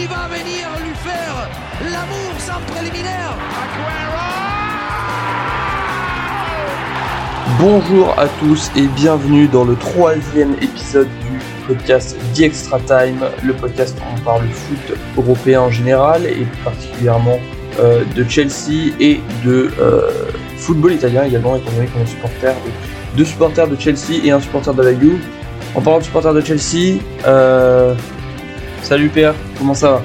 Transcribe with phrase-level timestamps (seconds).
[0.00, 1.48] il va venir lui faire
[1.92, 3.36] l'amour sans préliminaire.
[7.60, 13.52] Bonjour à tous et bienvenue dans le troisième épisode du podcast The Extra Time, le
[13.54, 17.38] podcast où on parle foot européen en général et particulièrement
[17.78, 20.10] euh, de Chelsea et de euh,
[20.56, 24.40] football italien également, étant donné qu'on est supporter de, deux supporters de Chelsea et un
[24.40, 25.24] supporter de la Juve.
[25.74, 27.94] En parlant de supporters de Chelsea, euh,
[28.84, 30.02] salut Pierre, comment ça va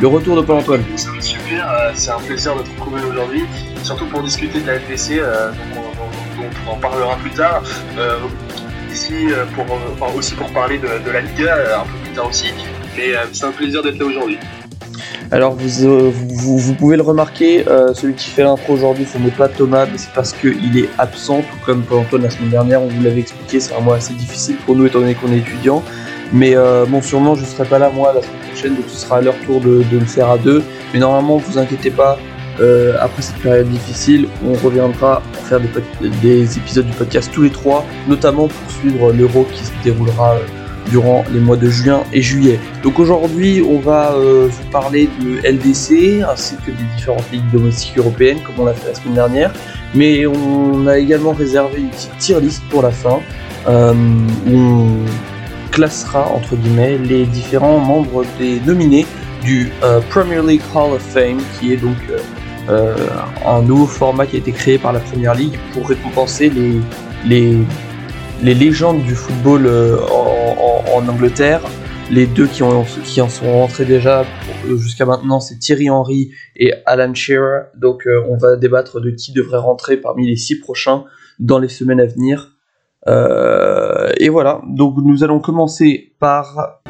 [0.00, 0.82] Le retour de Paul-Antoine.
[0.96, 3.42] Ça va super, euh, c'est un plaisir de te retrouver aujourd'hui,
[3.82, 7.30] surtout pour discuter de la FDC, euh, donc on, on- donc on en parlera plus
[7.32, 7.62] tard.
[7.98, 8.16] Euh,
[8.90, 9.64] ici, euh, pour,
[10.00, 12.46] enfin, aussi pour parler de, de la Liga, un peu plus tard aussi,
[12.96, 14.38] mais euh, c'est un plaisir d'être là aujourd'hui.
[15.32, 19.16] Alors vous, euh, vous, vous pouvez le remarquer, euh, celui qui fait l'intro aujourd'hui ce
[19.18, 22.82] n'est pas Thomas, mais c'est parce qu'il est absent, tout comme Paul-Antoine la semaine dernière,
[22.82, 25.38] on vous l'avait expliqué, c'est un mois assez difficile pour nous étant donné qu'on est
[25.38, 25.82] étudiant.
[26.32, 29.16] Mais euh, bon sûrement je serai pas là moi la semaine prochaine, donc ce sera
[29.16, 30.62] à leur tour de, de le faire à deux.
[30.92, 32.18] Mais normalement vous inquiétez pas,
[32.60, 35.60] euh, après cette période difficile, on reviendra pour faire
[36.22, 40.40] des, épisodes du podcast tous les trois, notamment pour suivre l'Euro qui se déroulera euh,
[40.90, 42.58] durant les mois de juin et juillet.
[42.82, 48.38] Donc aujourd'hui, on va vous parler de LDC ainsi que des différentes ligues domestiques européennes
[48.44, 49.52] comme on l'a fait la semaine dernière.
[49.94, 53.20] Mais on a également réservé une petite tier list pour la fin
[55.70, 59.06] classera entre guillemets les différents membres des nominés
[59.42, 62.18] du euh, Premier League Hall of Fame qui est donc euh,
[62.68, 62.94] euh,
[63.46, 66.80] un nouveau format qui a été créé par la Première Ligue pour récompenser les,
[67.26, 67.56] les,
[68.42, 69.98] les légendes du football euh,
[70.94, 71.62] en, Angleterre.
[72.10, 74.26] Les deux qui, ont, qui en sont rentrés déjà
[74.68, 77.68] jusqu'à maintenant, c'est Thierry Henry et Alan Shearer.
[77.76, 81.04] Donc on va débattre de qui devrait rentrer parmi les six prochains
[81.38, 82.59] dans les semaines à venir.
[83.08, 86.80] Euh, et voilà, donc nous allons commencer par...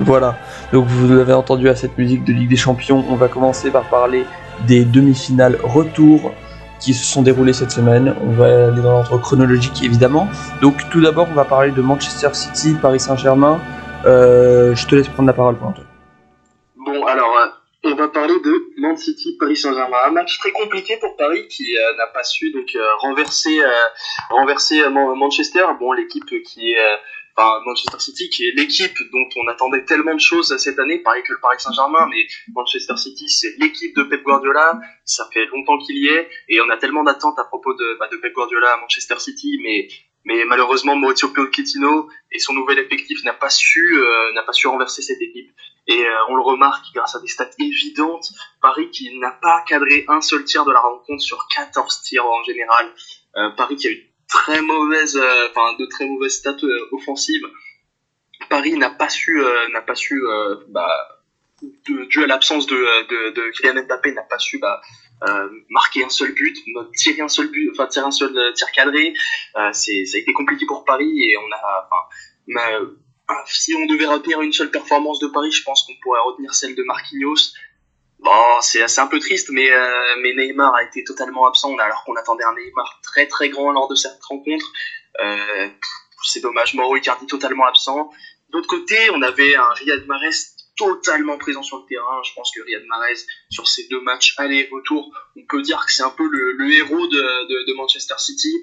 [0.00, 0.36] Voilà,
[0.72, 3.84] donc vous l'avez entendu à cette musique de Ligue des Champions, on va commencer par
[3.84, 4.26] parler
[4.66, 6.32] des demi-finales retour
[6.80, 8.14] qui se sont déroulées cette semaine.
[8.22, 10.28] On va aller dans l'ordre chronologique évidemment.
[10.60, 13.58] Donc tout d'abord on va parler de Manchester City, Paris Saint-Germain.
[14.04, 15.86] Euh, je te laisse prendre la parole pour Antoine.
[16.76, 17.48] Bon, alors, euh,
[17.96, 21.96] va parler de Man City Paris Saint-Germain, un match très compliqué pour Paris qui euh,
[21.96, 23.70] n'a pas su donc euh, renverser, euh,
[24.30, 25.64] renverser Man- Manchester.
[25.80, 26.78] Bon, l'équipe qui est
[27.38, 31.22] enfin Manchester City, qui est l'équipe dont on attendait tellement de choses cette année, pareil
[31.22, 35.76] que le Paris Saint-Germain, mais Manchester City, c'est l'équipe de Pep Guardiola, ça fait longtemps
[35.78, 38.76] qu'il y est, et on a tellement d'attentes à propos de, bah, Pep Guardiola à
[38.78, 39.88] Manchester City, mais,
[40.24, 43.50] mais malheureusement, Maurizio Pochettino et son nouvel effectif n'a pas
[44.42, 45.50] pas su renverser cette équipe.
[45.88, 48.28] Et euh, on le remarque grâce à des stats évidentes,
[48.60, 52.42] Paris qui n'a pas cadré un seul tir de la rencontre sur 14 tirs en
[52.42, 52.92] général.
[53.36, 57.46] Euh, Paris qui a eu très mauvaise, euh, enfin de très mauvaises stats euh, offensives.
[58.48, 60.22] Paris n'a pas su, euh, n'a pas su,
[60.68, 60.88] bah,
[61.62, 64.80] de- dû à l'absence de, de, de Kylian Mbappé, n'a pas su bah,
[65.70, 66.56] marquer un seul but,
[66.96, 69.14] tirer un seul but, enfin tirer un seul tir cadré.
[69.72, 72.08] C'est, ça a été compliqué pour Paris et on a, enfin,
[73.28, 76.54] ah, si on devait retenir une seule performance de Paris, je pense qu'on pourrait retenir
[76.54, 77.52] celle de Marquinhos.
[78.18, 82.02] Bon, c'est c'est un peu triste, mais, euh, mais Neymar a été totalement absent alors
[82.04, 84.72] qu'on attendait un Neymar très très grand lors de cette rencontre.
[85.22, 85.68] Euh,
[86.22, 88.10] c'est dommage, Mauro Icardi totalement absent.
[88.50, 90.30] D'autre côté, on avait un Riyad Mahrez
[90.76, 92.20] totalement présent sur le terrain.
[92.24, 93.16] Je pense que Riyad Mahrez,
[93.50, 97.06] sur ces deux matchs aller-retour, on peut dire que c'est un peu le, le héros
[97.06, 98.54] de, de, de Manchester City.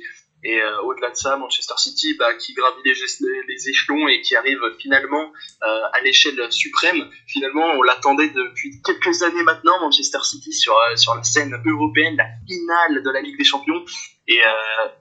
[0.45, 4.59] Et euh, au-delà de ça, Manchester City bah, qui gravit les, échelons et qui arrive
[4.79, 5.31] finalement
[5.63, 7.07] euh, à l'échelle suprême.
[7.27, 12.15] Finalement, on l'attendait depuis quelques années maintenant, Manchester City sur, euh, sur la scène européenne,
[12.17, 13.83] la finale de la Ligue des Champions.
[14.27, 14.39] Et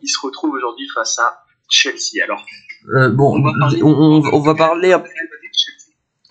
[0.00, 2.22] il se retrouve aujourd'hui face à Chelsea.
[2.22, 2.44] Alors,
[3.10, 5.02] bon, on va parler, on, on- on va parler un-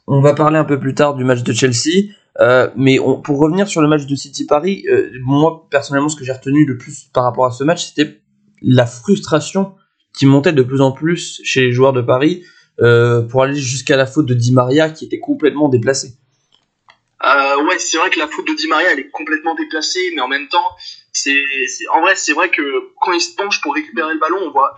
[0.07, 2.09] on va parler un peu plus tard du match de Chelsea,
[2.39, 6.15] euh, mais on- pour revenir sur le match de City Paris, euh, moi personnellement, ce
[6.17, 8.19] que j'ai retenu le plus par rapport à ce match, c'était
[8.61, 9.75] la frustration
[10.13, 12.43] qui montait de plus en plus chez les joueurs de Paris
[12.79, 16.15] euh, pour aller jusqu'à la faute de Di Maria qui était complètement déplacée.
[17.23, 20.21] Euh, ouais, c'est vrai que la faute de Di Maria, elle est complètement déplacée, mais
[20.21, 20.69] en même temps,
[21.13, 21.43] c'est,
[21.93, 22.61] en vrai, c'est vrai que
[22.99, 24.75] quand il se penche pour récupérer le ballon, on voit,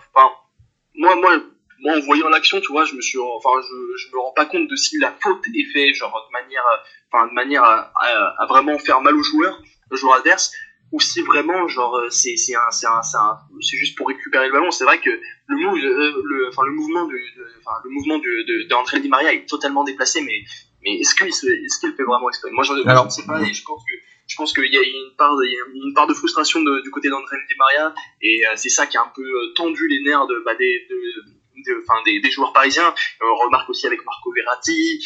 [0.96, 1.42] moi, moi,
[1.80, 4.68] moi, en voyant l'action, tu vois, je me suis, enfin, je, me rends pas compte
[4.70, 6.64] de si la faute est faite, genre, de manière,
[7.12, 7.92] enfin, de manière à,
[8.40, 10.52] à- vraiment faire mal au joueur, le joueur adverse,
[10.94, 14.54] ou si vraiment, genre, euh, c'est, c'est un, c'est un, c'est juste pour récupérer le
[14.54, 14.70] ballon.
[14.72, 18.20] C'est vrai que le move, euh, le, enfin, le mouvement de, de- enfin, le mouvement
[18.20, 20.44] de, d'André Di Maria est totalement déplacé, mais,
[20.84, 23.26] mais est-ce qu'il est-ce qu'il fait vraiment exprès Moi, je, moi, Alors- je ne sais
[23.26, 23.94] pas, et je pense que,
[24.28, 26.62] je pense qu'il y a une part, de- il y a une part de frustration
[26.62, 29.26] de- du côté d'André Di Maria, et euh, c'est ça qui a un peu
[29.56, 32.94] tendu les nerfs de, bah, des, de, enfin des, des, joueurs parisiens.
[33.22, 35.00] On remarque aussi avec Marco Verratti.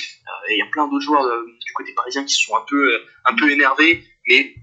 [0.50, 1.24] et il y a plein d'autres joueurs
[1.66, 4.04] du côté parisien qui sont un peu, un peu énervés.
[4.28, 4.54] Mais,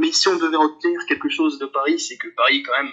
[0.00, 2.92] mais si on devait retenir quelque chose de Paris, c'est que Paris quand même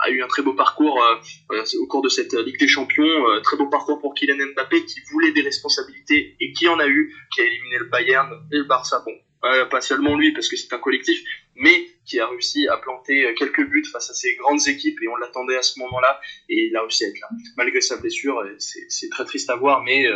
[0.00, 3.40] a eu un très beau parcours euh, au cours de cette Ligue des Champions, euh,
[3.40, 7.14] très beau parcours pour Kylian Mbappé qui voulait des responsabilités et qui en a eu,
[7.34, 9.02] qui a éliminé le Bayern et le Barça.
[9.04, 9.12] Bon,
[9.44, 11.22] euh, pas seulement lui parce que c'est un collectif,
[11.54, 15.16] mais qui a réussi à planter quelques buts face à ces grandes équipes et on
[15.16, 17.28] l'attendait à ce moment-là et il a réussi à être là.
[17.56, 20.06] Malgré sa blessure, c'est très triste à voir, mais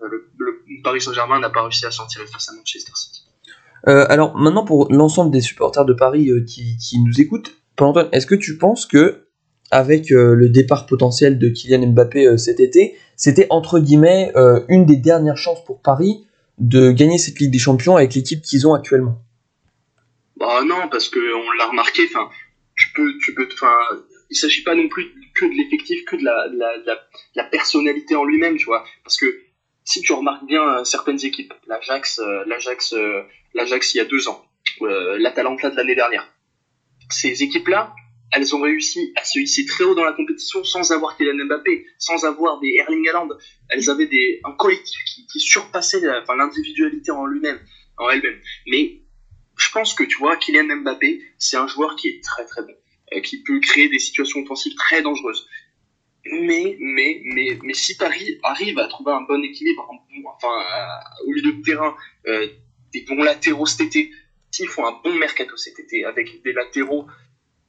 [0.00, 0.30] le,
[0.84, 3.31] Paris Saint-Germain n'a pas réussi à s'en tirer face à Manchester City.
[3.84, 8.34] Alors maintenant pour l'ensemble des supporters de Paris qui, qui, nous écoutent, Paul-Antoine, est-ce que
[8.34, 9.26] tu penses que
[9.72, 14.60] avec euh, le départ potentiel de Kylian Mbappé euh, cet été, c'était entre guillemets euh,
[14.68, 16.26] une des dernières chances pour Paris
[16.58, 19.22] de gagner cette Ligue des Champions avec l'équipe qu'ils ont actuellement?
[20.36, 22.02] Bah non, parce que on l'a remarqué.
[22.04, 22.28] Enfin,
[22.76, 23.74] tu peux, tu peux, enfin,
[24.28, 26.24] il s'agit pas non plus que de l'effectif, que de
[27.34, 28.84] la, personnalité en lui-même, tu vois.
[29.04, 29.26] Parce que
[29.84, 32.94] si tu remarques bien certaines équipes, l'Ajax, l'Ajax,
[33.54, 34.44] l'Ajax il y a deux ans,
[34.80, 36.28] l'Atalanta de l'année dernière,
[37.10, 37.94] ces équipes-là,
[38.32, 41.86] elles ont réussi à se hisser très haut dans la compétition sans avoir Kylian Mbappé,
[41.98, 43.28] sans avoir des Erling Haaland.
[43.68, 47.60] Elles avaient des, un collectif qui, qui surpassait l'individualité en lui-même,
[47.98, 48.40] en elle-même.
[48.66, 49.02] Mais
[49.58, 52.74] je pense que tu vois, Kylian Mbappé, c'est un joueur qui est très très bon,
[53.14, 55.46] euh, qui peut créer des situations offensives très dangereuses.
[56.24, 59.90] Mais, mais, mais, mais si Paris arrive à trouver un bon équilibre,
[60.26, 61.94] enfin, euh, au milieu de terrain,
[62.28, 62.48] euh,
[62.92, 64.10] des bons latéraux cet été,
[64.50, 67.06] s'ils font un bon mercato cet été avec des latéraux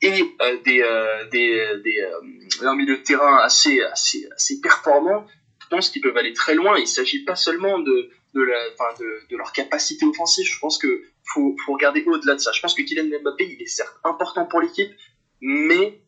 [0.03, 5.25] et euh, des, euh, des, des euh, un milieu de terrain assez, assez, assez performant,
[5.61, 6.77] je pense qu'ils peuvent aller très loin.
[6.77, 10.45] Il ne s'agit pas seulement de, de, la, de, de, leur capacité offensive.
[10.45, 10.89] Je pense qu'il
[11.33, 12.51] faut, faut regarder au-delà de ça.
[12.51, 14.91] Je pense que Kylian Mbappé, il est certes important pour l'équipe,
[15.41, 16.01] mais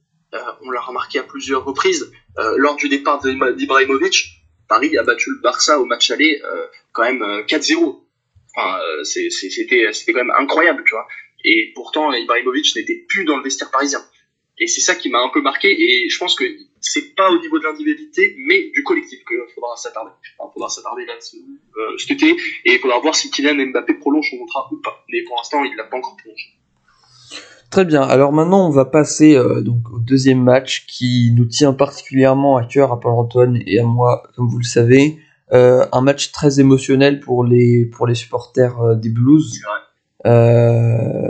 [0.62, 2.12] on l'a remarqué à plusieurs reprises,
[2.58, 6.42] lors du départ d'Ibrahimovic, Paris a battu le Barça au match aller
[6.92, 8.05] quand même 4-0.
[8.56, 11.08] Enfin, c'était quand même incroyable, tu vois.
[11.44, 14.00] Et pourtant, Ibrahimovic n'était plus dans le vestiaire parisien.
[14.58, 15.70] Et c'est ça qui m'a un peu marqué.
[15.70, 16.46] Et je pense que
[16.80, 20.12] c'est pas au niveau de l'individualité, mais du collectif qu'il faudra s'attarder.
[20.24, 22.30] Il faudra s'attarder là-dessus euh, cet été.
[22.66, 25.04] Et il faudra voir si Kylian Mbappé prolonge son contrat ou pas.
[25.10, 26.46] Mais pour l'instant, il l'a pas encore prolongé.
[27.70, 28.04] Très bien.
[28.04, 29.62] Alors maintenant, on va passer euh,
[29.94, 34.48] au deuxième match qui nous tient particulièrement à cœur à Paul-Antoine et à moi, comme
[34.48, 35.18] vous le savez.
[35.54, 39.62] Euh, un match très émotionnel pour les, pour les supporters euh, des Blues.
[40.26, 41.30] Euh,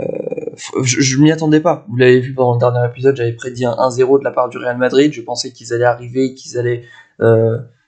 [0.82, 1.84] je, je m'y attendais pas.
[1.88, 4.56] Vous l'avez vu pendant le dernier épisode, j'avais prédit un 1-0 de la part du
[4.56, 5.12] Real Madrid.
[5.12, 6.84] Je pensais qu'ils allaient arriver, qu'ils allaient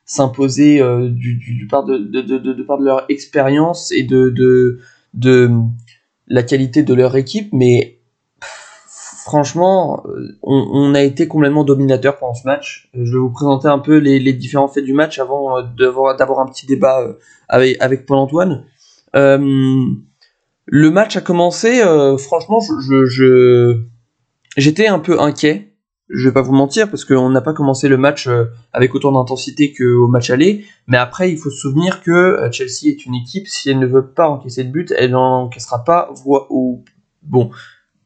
[0.04, 4.80] s'imposer du, du, part de, de, de, de, part de leur expérience et de, de,
[5.14, 5.50] de
[6.26, 7.97] la qualité de leur équipe, mais
[9.28, 10.02] franchement,
[10.42, 12.88] on, on, a été complètement dominateur pendant ce match.
[12.94, 16.66] Je vais vous présenter un peu les, différents faits du match avant d'avoir un petit
[16.66, 17.06] débat
[17.48, 18.64] avec, Paul-Antoine.
[19.14, 19.38] Euh,
[20.70, 23.80] le match a commencé, euh, franchement, je,
[24.56, 25.72] j'étais un peu inquiet.
[26.10, 29.12] Je vais pas vous mentir parce qu'on n'a pas commencé le match euh, avec autant
[29.12, 30.64] d'intensité qu'au match aller.
[30.86, 33.46] Mais après, il faut se souvenir que euh, Chelsea est une équipe.
[33.46, 36.11] Si elle ne veut pas encaisser de but, elle n'encaissera pas.
[36.25, 36.82] Ou
[37.23, 37.50] bon,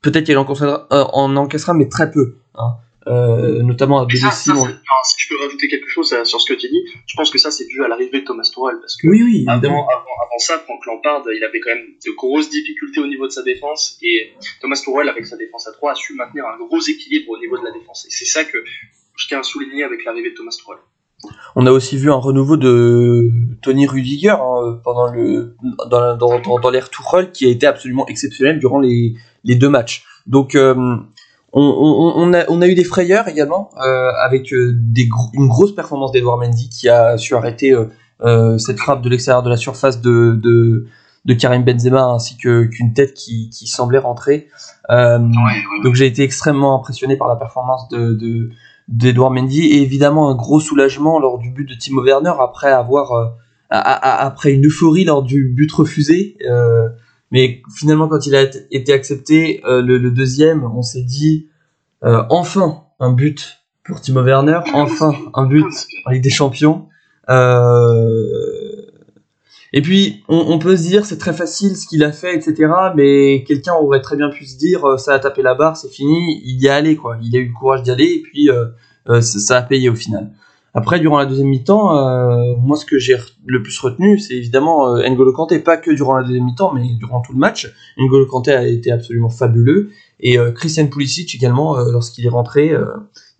[0.02, 0.46] peut-être qu'elle en,
[0.90, 2.36] en encaissera, mais très peu.
[2.54, 2.76] Hein.
[3.08, 4.30] Euh, notamment à domicile.
[4.30, 7.50] si je peux rajouter quelque chose sur ce que tu dis, je pense que ça
[7.50, 10.60] c'est dû à l'arrivée de Thomas Tuchel parce que oui, oui, avant, avant, avant, ça,
[10.60, 14.32] Frank Lampard, il avait quand même de grosses difficultés au niveau de sa défense et
[14.60, 17.58] Thomas Tuchel avec sa défense à 3 a su maintenir un gros équilibre au niveau
[17.58, 18.58] de la défense et c'est ça que
[19.16, 20.76] je tiens à souligner avec l'arrivée de Thomas Tuchel.
[21.56, 23.30] On a aussi vu un renouveau de
[23.62, 25.56] Tony Rudiger hein, pendant le
[25.88, 29.14] dans, dans, dans, dans l'ère Tuchel qui a été absolument exceptionnel durant les,
[29.44, 30.04] les deux matchs.
[30.26, 30.74] Donc euh,
[31.52, 34.74] on, a, eu des frayeurs également euh, avec euh,
[35.34, 37.74] une grosse performance d'Edouard Mendy qui a su arrêter
[38.22, 40.40] euh, cette frappe de l'extérieur de la surface de,
[41.26, 44.48] de, Karim Benzema ainsi qu'une tête qui, semblait rentrer.
[44.88, 48.50] Donc j'ai été extrêmement impressionné par la performance de,
[48.88, 53.34] d'Edouard Mendy et évidemment un gros soulagement lors du but de Timo Werner après avoir
[53.68, 56.38] après une euphorie lors du but refusé.
[57.32, 61.48] Mais finalement, quand il a été accepté, euh, le, deuxième, on s'est dit
[62.04, 65.66] euh, enfin un but pour Timo Werner, enfin un but
[66.04, 66.88] en Ligue des Champions.
[67.30, 68.86] Euh,
[69.72, 72.70] et puis, on, peut se dire, c'est très facile ce qu'il a fait, etc.
[72.94, 76.42] Mais quelqu'un aurait très bien pu se dire, ça a tapé la barre, c'est fini,
[76.44, 77.16] il y est allé, quoi.
[77.22, 78.50] Il a eu le courage d'y aller, et puis
[79.22, 80.30] ça a payé au final.
[80.74, 84.96] Après, durant la deuxième mi-temps, euh, moi, ce que j'ai le plus retenu, c'est évidemment
[84.96, 87.70] euh, N'Golo Kanté, pas que durant la deuxième mi-temps, mais durant tout le match.
[87.98, 89.90] N'Golo Kanté a été absolument fabuleux.
[90.20, 92.74] Et euh, Christian Pulisic également, lorsqu'il est rentré,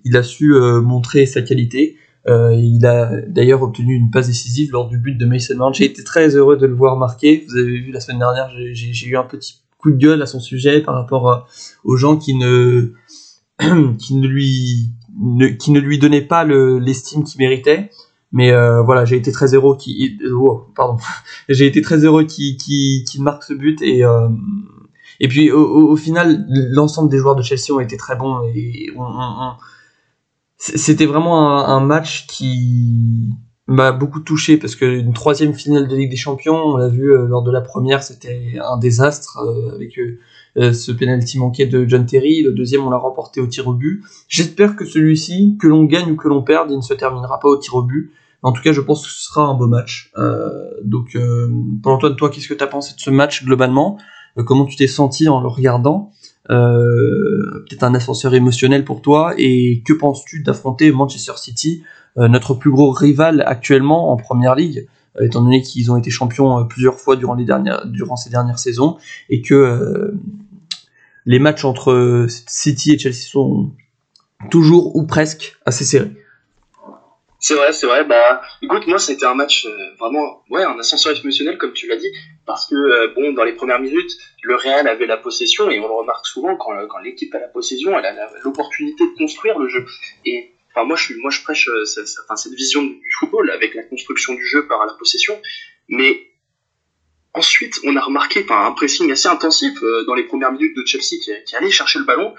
[0.05, 1.97] il a su montrer sa qualité.
[2.27, 5.73] il a d'ailleurs obtenu une passe décisive lors du but de Mason Mount.
[5.73, 7.47] J'ai été très heureux de le voir marquer.
[7.49, 10.41] Vous avez vu la semaine dernière, j'ai eu un petit coup de gueule à son
[10.41, 11.47] sujet par rapport
[11.85, 12.93] aux gens qui ne
[13.99, 14.91] qui ne lui
[15.59, 17.91] qui ne lui donnait pas l'estime qu'il méritait.
[18.33, 20.97] Mais euh, voilà, j'ai été très heureux qui oh, pardon,
[21.49, 24.29] j'ai été très heureux qui qui, qui marque ce but et euh,
[25.21, 28.91] et puis au, final l'ensemble des joueurs de Chelsea ont été très bons et
[30.57, 33.31] c'était vraiment un, match qui
[33.67, 37.13] m'a beaucoup touché parce que une troisième finale de Ligue des Champions, on l'a vu
[37.13, 39.39] euh, lors de la première, c'était un désastre
[39.75, 39.99] avec
[40.59, 42.43] euh, ce penalty manqué de John Terry.
[42.43, 44.03] Le deuxième, on l'a remporté au tir au but.
[44.29, 47.49] J'espère que celui-ci, que l'on gagne ou que l'on perde, il ne se terminera pas
[47.49, 48.13] au tir au but.
[48.43, 50.11] En tout cas, je pense que ce sera un beau match.
[50.19, 51.49] Euh, donc, euh,
[51.85, 53.99] Antoine, toi, qu'est-ce que tu as pensé de ce match globalement?
[54.37, 56.11] Euh, Comment tu t'es senti en le regardant?
[56.51, 59.35] Euh, Peut-être un ascenseur émotionnel pour toi.
[59.39, 61.85] Et que penses-tu d'affronter Manchester City,
[62.17, 64.87] notre plus gros rival actuellement en Première Ligue
[65.21, 68.97] étant donné qu'ils ont été champions plusieurs fois durant, les dernières, durant ces dernières saisons,
[69.29, 70.15] et que
[71.27, 73.71] les matchs entre City et Chelsea sont
[74.51, 76.11] toujours ou presque assez serrés.
[77.43, 78.05] C'est vrai, c'est vrai.
[78.05, 81.97] Bah, écoute, moi, c'était un match euh, vraiment, ouais, un ascenseur émotionnel, comme tu l'as
[81.97, 82.11] dit,
[82.47, 84.13] parce que, euh, bon, dans les premières minutes,
[84.45, 87.49] le Real avait la possession, et on le remarque souvent, quand, quand l'équipe a la
[87.49, 89.85] possession, elle a l'opportunité de construire le jeu.
[90.25, 93.83] Et, enfin, moi, je suis, moi, je prêche euh, cette vision du football, avec la
[93.83, 95.37] construction du jeu par la possession,
[95.89, 96.29] mais
[97.35, 101.57] Ensuite, on a remarqué un pressing assez intensif dans les premières minutes de Chelsea qui,
[101.57, 102.35] allait chercher le ballon.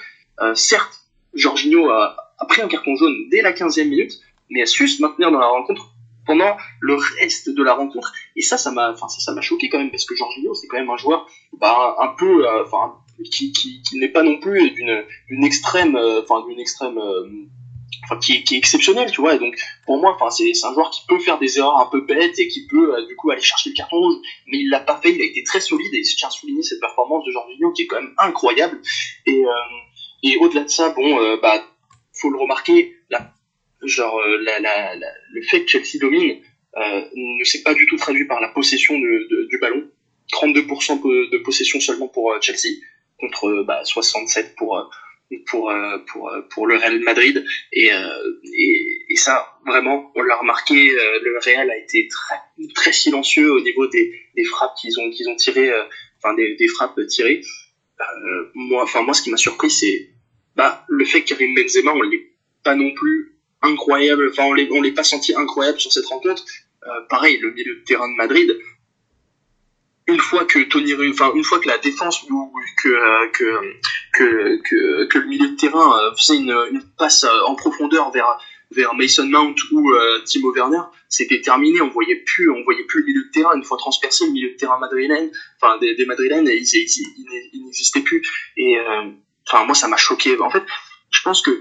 [0.53, 1.01] certes,
[1.33, 2.15] Jorginho a,
[2.47, 4.13] pris un carton jaune dès la 15e minute,
[4.51, 5.93] mais a su se maintenir dans la rencontre
[6.25, 8.13] pendant le reste de la rencontre.
[8.35, 10.89] Et ça, ça m'a, enfin, ça, choqué quand même, parce que Jorginho, c'est quand même
[10.89, 12.63] un joueur, bah, un peu, euh,
[13.31, 17.25] qui, n'est pas non plus d'une, extrême, euh, euh,
[18.03, 19.35] enfin, qui, qui est exceptionnel, tu vois.
[19.35, 19.55] Et donc,
[19.85, 22.47] pour moi, enfin, c'est, un joueur qui peut faire des erreurs un peu bêtes et
[22.47, 24.15] qui peut, du coup, aller chercher le carton rouge.
[24.47, 26.63] Mais il l'a pas fait, il a été très solide et je tiens à souligner
[26.63, 28.79] cette performance de Jorginho qui est quand même incroyable.
[29.25, 29.43] Et,
[30.23, 31.63] et au-delà de ça, bon, bah,
[32.13, 33.33] faut le remarquer, la
[33.87, 36.39] genre euh, la, la, la, le fait que Chelsea domine
[36.77, 39.83] euh, ne s'est pas du tout traduit par la possession de, de, du ballon.
[40.31, 42.79] 32% de possession seulement pour euh, Chelsea
[43.19, 44.89] contre bah, 67% pour
[45.39, 45.73] pour
[46.07, 51.69] pour pour le Real Madrid et, et, et ça vraiment on l'a remarqué le Real
[51.69, 52.35] a été très
[52.75, 55.71] très silencieux au niveau des, des frappes qu'ils ont qu'ils ont tirées
[56.17, 57.41] enfin des, des frappes tirées
[58.53, 60.09] moi enfin moi ce qui m'a surpris c'est
[60.55, 62.27] bah le fait que Karim Benzema on l'ait
[62.63, 64.29] pas non plus incroyable.
[64.29, 66.43] Enfin, on les, on les pas senti incroyable sur cette rencontre.
[66.85, 68.55] Euh, pareil, le milieu de terrain de Madrid.
[70.07, 73.59] Une fois que Tony, enfin une fois que la défense ou que, que
[74.13, 78.11] que, que que le milieu de terrain euh, faisait une, une passe euh, en profondeur
[78.11, 78.37] vers
[78.71, 79.91] vers Mason Mount ou
[80.25, 81.79] Timo Werner, c'était terminé.
[81.81, 83.55] On voyait plus, on voyait plus le milieu de terrain.
[83.55, 85.31] Une fois transpercé, le milieu de terrain madrilène,
[85.61, 88.23] enfin des, des madrilènes, ils, ils, ils, n'existaient plus.
[88.57, 88.75] Et
[89.47, 90.39] enfin moi, ça m'a choqué.
[90.39, 90.63] En fait,
[91.11, 91.51] je pense que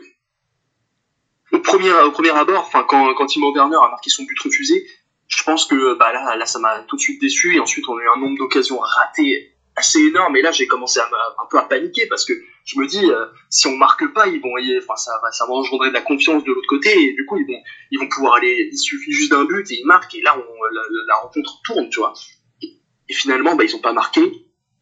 [1.52, 4.86] au premier, au premier abord, enfin, quand, quand Timo Werner a marqué son but refusé,
[5.36, 7.56] je pense que bah là, là ça m'a tout de suite déçu.
[7.56, 10.36] Et ensuite, on a eu un nombre d'occasions ratées assez énorme.
[10.36, 12.34] Et là, j'ai commencé à, un peu à paniquer parce que
[12.64, 15.52] je me dis, euh, si on marque pas, ils vont, enfin, ça va, ça va
[15.54, 16.90] engendrer de la confiance de l'autre côté.
[16.90, 17.60] Et du coup, ils vont,
[17.90, 18.68] ils vont pouvoir aller.
[18.70, 20.14] Il suffit juste d'un but et ils marquent.
[20.14, 20.64] Et là, on,
[21.06, 22.12] la, rencontre tourne, tu vois.
[22.60, 24.20] Et, finalement, bah, ils ont pas marqué.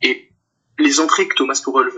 [0.02, 0.30] Et
[0.78, 1.92] les entrées que Thomas Tuchel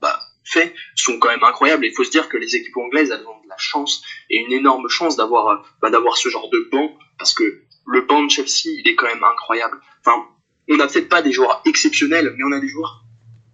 [0.00, 1.84] bah, fait sont quand même incroyables.
[1.84, 4.52] Il faut se dire que les équipes anglaises, elles ont de la chance et une
[4.52, 8.30] énorme chance d'avoir euh, bah, d'avoir ce genre de banc parce que le banc de
[8.30, 9.80] Chelsea, il est quand même incroyable.
[10.00, 10.26] Enfin,
[10.70, 13.04] on n'a peut-être pas des joueurs exceptionnels, mais on a des joueurs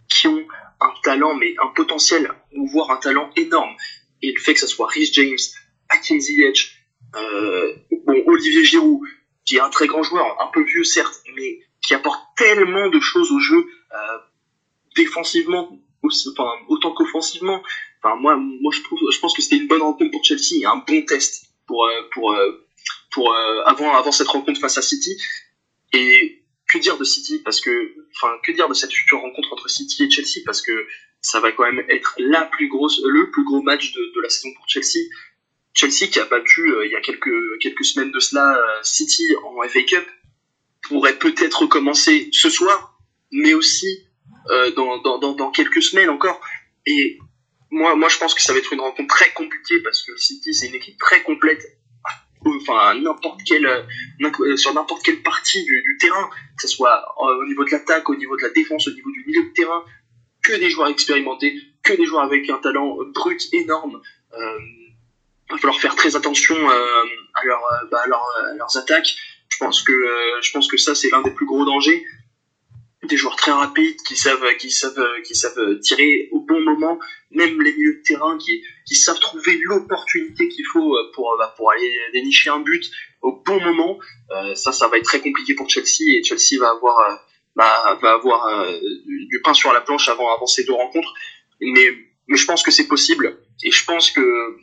[0.09, 0.47] qui ont
[0.81, 3.75] un talent, mais un potentiel, ou voire un talent énorme.
[4.23, 5.39] Et le fait que ce soit Rhys James,
[5.89, 6.73] Hakim Ziyech,
[7.17, 7.75] euh,
[8.07, 9.01] bon, Olivier Giroud,
[9.45, 13.01] qui est un très grand joueur, un peu vieux certes, mais qui apporte tellement de
[13.01, 14.19] choses au jeu, euh,
[14.95, 17.63] défensivement, enfin, autant qu'offensivement.
[18.03, 20.83] Enfin, moi, moi, je trouve, je pense que c'était une bonne rencontre pour Chelsea, un
[20.87, 22.68] bon test pour, euh, pour, euh,
[23.11, 25.21] pour, euh, avant, avant cette rencontre face à City.
[25.93, 27.41] Et que dire de City?
[27.45, 30.43] Parce que, enfin, que dire de cette future rencontre entre City et Chelsea?
[30.45, 30.87] Parce que
[31.21, 34.29] ça va quand même être la plus grosse, le plus gros match de, de la
[34.29, 35.09] saison pour Chelsea.
[35.75, 39.83] Chelsea qui a battu il y a quelques quelques semaines de cela City en FA
[39.83, 40.05] Cup
[40.83, 42.99] pourrait peut-être recommencer ce soir,
[43.31, 44.09] mais aussi
[44.51, 46.41] euh, dans, dans, dans, quelques semaines encore.
[46.87, 47.19] Et
[47.71, 50.55] moi, moi, je pense que ça va être une rencontre très compliquée parce que City,
[50.55, 51.63] c'est une équipe très complète.
[52.45, 57.45] Enfin, n'importe quelle, euh, sur n'importe quelle partie du, terrain, que ce soit euh, au
[57.47, 59.85] niveau de l'attaque, au niveau de la défense, au niveau du milieu de terrain,
[60.43, 64.01] que des joueurs expérimentés, que des joueurs avec un talent brut énorme.
[64.35, 64.59] Euh,
[65.51, 69.17] va falloir faire très attention bah, à, leurs attaques.
[69.49, 69.93] Je pense que
[70.43, 72.05] je pense que ça c'est l'un des plus gros dangers
[73.09, 76.99] des joueurs très rapides qui savent qui savent qui savent tirer au bon moment
[77.31, 81.71] même les milieux de terrain qui qui savent trouver l'opportunité qu'il faut pour bah, pour
[81.73, 82.85] aller dénicher un but
[83.23, 83.99] au bon moment.
[84.31, 87.15] Euh, ça ça va être très compliqué pour Chelsea et Chelsea va avoir euh,
[87.57, 91.13] bah, va avoir euh, du pain sur la planche avant avant ces deux rencontres.
[91.61, 91.91] Mais
[92.29, 94.21] mais je pense que c'est possible et je pense que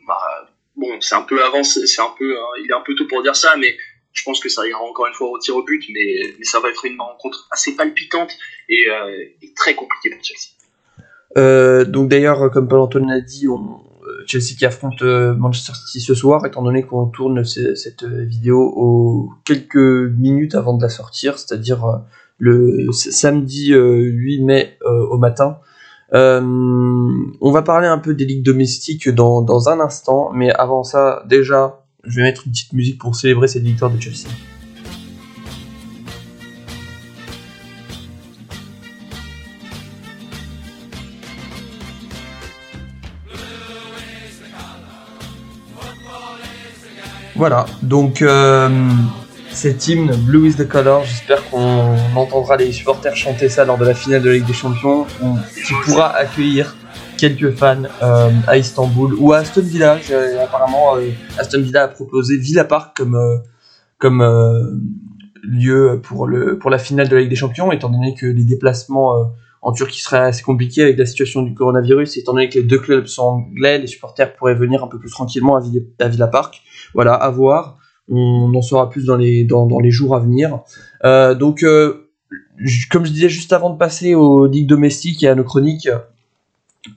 [0.08, 3.08] bah, bon c'est un peu avancé c'est un peu hein, il est un peu tôt
[3.08, 3.76] pour dire ça mais
[4.16, 6.60] je pense que ça ira encore une fois au tir au but, mais, mais ça
[6.60, 8.32] va être une rencontre assez palpitante
[8.70, 10.56] et, euh, et très compliquée pour Chelsea.
[11.38, 15.74] Euh, donc d'ailleurs, comme Paul Antoine l'a dit, on, euh, Chelsea qui affronte euh, Manchester
[15.74, 20.90] City ce soir, étant donné qu'on tourne cette vidéo aux quelques minutes avant de la
[20.90, 22.02] sortir, c'est-à-dire
[22.38, 25.58] le samedi 8 mai au matin.
[26.14, 31.24] on va parler un peu des ligues domestiques dans, dans un instant, mais avant ça,
[31.28, 34.28] déjà, je vais mettre une petite musique pour célébrer cette victoire de Chelsea.
[47.38, 48.70] Voilà, donc euh,
[49.52, 53.84] cet hymne Blue is the color, j'espère qu'on entendra les supporters chanter ça lors de
[53.84, 55.06] la finale de la Ligue des Champions,
[55.54, 56.74] qui pourra accueillir
[57.18, 60.00] quelques fans euh, à Istanbul ou à Aston Villa.
[60.44, 63.38] Apparemment, euh, Aston Villa a proposé Villa Park comme, euh,
[63.98, 64.24] comme
[65.44, 68.44] lieu pour, le, pour la finale de la Ligue des Champions, étant donné que les
[68.44, 69.14] déplacements
[69.62, 72.80] en Turquie seraient assez compliqués avec la situation du coronavirus, étant donné que les deux
[72.80, 76.62] clubs sont anglais, les supporters pourraient venir un peu plus tranquillement à Villa, Park.
[76.94, 77.78] Voilà, à voir.
[78.10, 80.60] On en saura plus dans les, dans, dans les jours à venir.
[81.04, 81.64] donc,
[82.92, 85.90] comme je disais juste avant de passer aux ligues domestiques et à nos chroniques,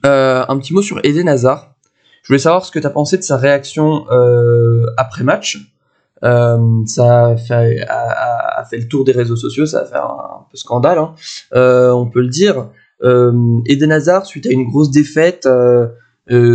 [0.05, 1.75] euh, un petit mot sur Eden Hazard.
[2.23, 5.73] Je voulais savoir ce que tu as pensé de sa réaction euh, après match.
[6.23, 10.97] Euh, ça a fait, le tour des réseaux sociaux, ça a fait un, peu scandale,
[10.97, 11.13] hein.
[11.51, 12.69] on peut le dire.
[13.01, 15.47] Eden Hazard, suite à une grosse défaite,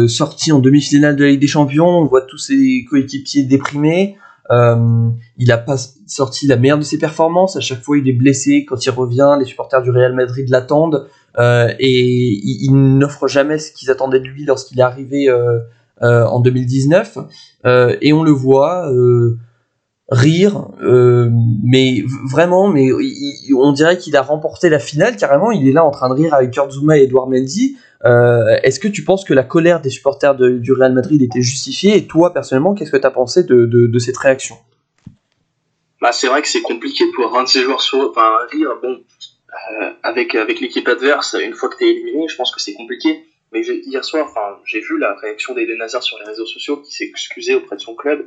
[0.06, 4.18] sorti en demi-finale de la Ligue des Champions, on voit tous ses coéquipiers déprimés.
[4.50, 7.56] il a pas sorti la meilleure de ses performances.
[7.56, 8.66] À chaque fois, il est blessé.
[8.66, 11.08] Quand il revient, les supporters du Real Madrid l'attendent.
[11.38, 15.58] Euh, et il, n'offre jamais ce qu'ils attendaient de lui lorsqu'il est arrivé euh,
[16.02, 17.18] euh, en 2019.
[18.00, 18.88] et on le voit
[20.10, 20.68] rire,
[21.64, 22.90] mais vraiment, mais
[23.56, 25.50] on dirait qu'il a remporté la finale carrément.
[25.50, 27.76] Il est là en train de rire avec Kurt Zuma et Edouard Mendy.
[28.04, 31.96] Est-ce que tu penses que la colère des supporters du Real Madrid était justifiée?
[31.96, 34.56] Et toi, personnellement, qu'est-ce que tu as pensé de, de, cette réaction?
[36.00, 38.70] Bah, C'est vrai que c'est compliqué pour un de ces joueurs enfin, rire.
[38.82, 39.00] Bon,
[40.02, 43.24] avec avec l'équipe adverse, une fois que tu es éliminé, je pense que c'est compliqué.
[43.54, 46.92] Mais hier soir, enfin, j'ai vu la réaction d'Eden Hazard sur les réseaux sociaux qui
[46.92, 48.26] s'est excusé auprès de son club,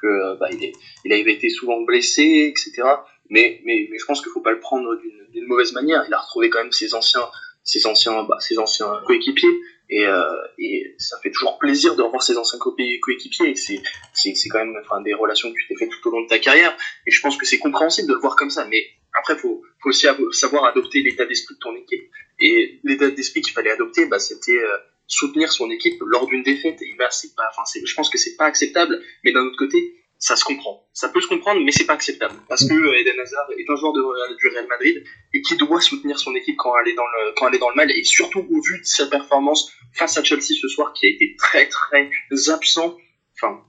[0.00, 0.72] que euh, bah, il, est,
[1.04, 2.86] il avait été souvent blessé, etc.
[3.30, 4.94] Mais, mais, mais je pense qu'il faut pas le prendre
[5.32, 6.04] d'une mauvaise manière.
[6.06, 7.26] Il a retrouvé quand même ses anciens,
[7.64, 9.48] ses anciens, bah, ses anciens coéquipiers.
[9.88, 10.24] Et, euh,
[10.58, 13.54] et ça fait toujours plaisir de revoir ses anciens coéquipiers.
[13.54, 13.80] C'est,
[14.12, 16.38] c'est quand même enfin, des relations que tu t'es fait tout au long de ta
[16.38, 16.76] carrière.
[17.06, 18.66] Et je pense que c'est compréhensible de le voir comme ça.
[18.66, 18.84] Mais
[19.16, 22.10] après, faut, faut aussi savoir adopter l'état d'esprit de ton équipe.
[22.40, 24.76] Et l'état d'esprit qu'il fallait adopter, bah, c'était euh,
[25.06, 26.80] soutenir son équipe lors d'une défaite.
[26.82, 29.02] Et bah, c'est pas, enfin, je pense que c'est pas acceptable.
[29.24, 30.86] Mais d'un autre côté, ça se comprend.
[30.92, 32.34] Ça peut se comprendre, mais c'est pas acceptable.
[32.48, 35.02] Parce que euh, Eden Hazard est un joueur du Real Madrid
[35.34, 37.70] et qui doit soutenir son équipe quand elle est dans le, quand elle est dans
[37.70, 37.90] le mal.
[37.90, 41.36] Et surtout au vu de sa performance face à Chelsea ce soir, qui a été
[41.36, 42.10] très très
[42.50, 42.96] absent.
[43.34, 43.62] Enfin,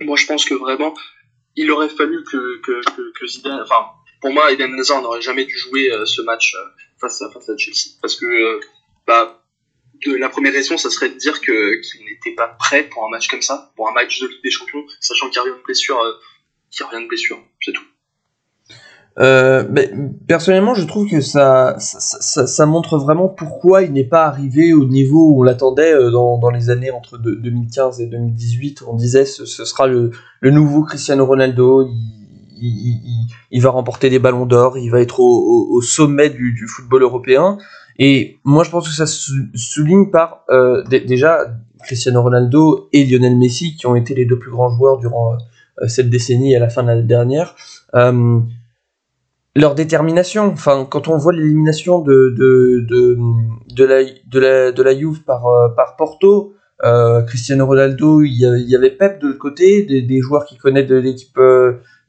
[0.00, 0.94] moi je pense que vraiment,
[1.56, 3.86] il aurait fallu que, que, que, que Zidane, enfin,
[4.20, 6.68] pour moi, Eden Hazard n'aurait jamais dû jouer euh, ce match euh,
[7.00, 7.96] face, à, Chelsea.
[8.00, 8.60] Parce que, euh,
[9.06, 9.42] bah,
[10.18, 13.28] la première raison, ça serait de dire que qu'il n'était pas prêt pour un match
[13.28, 16.00] comme ça, pour un match de Ligue des Champions, sachant qu'il rien de blessure,
[16.70, 17.84] qu'il rien de blessure, c'est tout.
[19.18, 19.64] Euh,
[20.26, 25.32] personnellement, je trouve que ça ça, montre vraiment pourquoi il n'est pas arrivé au niveau
[25.32, 28.84] où on l'attendait dans, dans, les années entre 2015 et 2018.
[28.86, 31.90] On disait ce, ce sera le, le nouveau Cristiano Ronaldo.
[32.60, 37.58] Il, va remporter des ballons d'or, il va être au, sommet du, football européen.
[37.98, 41.46] Et moi, je pense que ça se souligne par euh, déjà
[41.82, 45.88] Cristiano Ronaldo et Lionel Messi, qui ont été les deux plus grands joueurs durant euh,
[45.88, 47.54] cette décennie et à la fin de l'année dernière.
[47.94, 48.40] Euh,
[49.56, 54.98] leur détermination, enfin, quand on voit l'élimination de, de, de, la, de, la, de la
[54.98, 55.44] Juve par,
[55.76, 56.54] par Porto,
[57.26, 61.38] Cristiano Ronaldo, il y, avait Pep de l'autre côté, des, joueurs qui connaissent de l'équipe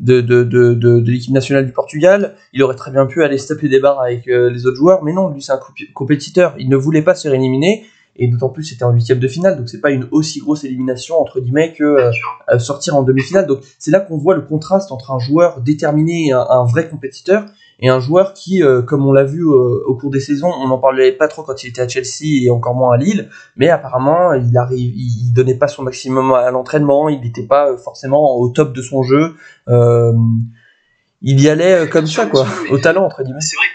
[0.02, 2.36] de, de, de, de, l'équipe nationale du Portugal.
[2.54, 5.04] Il aurait très bien pu aller se taper des barres avec euh, les autres joueurs,
[5.04, 5.60] mais non, lui c'est un
[5.94, 6.56] compétiteur.
[6.58, 7.86] Il ne voulait pas se faire éliminer
[8.18, 11.20] et d'autant plus c'était en huitième de finale, donc c'est pas une aussi grosse élimination
[11.22, 13.48] entre guillemets que euh, sortir en demi-finale.
[13.48, 17.46] Donc c'est là qu'on voit le contraste entre un joueur déterminé et un, vrai compétiteur
[17.82, 20.78] et un joueur qui, euh, comme on l'a vu au cours des saisons, on n'en
[20.78, 24.34] parlait pas trop quand il était à Chelsea et encore moins à Lille, mais apparemment
[24.34, 28.74] il arrive, il donnait pas son maximum à l'entraînement, il n'était pas forcément au top
[28.74, 29.36] de son jeu.
[29.68, 33.42] il y allait comme ça, quoi, au talent entre guillemets.
[33.42, 33.66] C'est vrai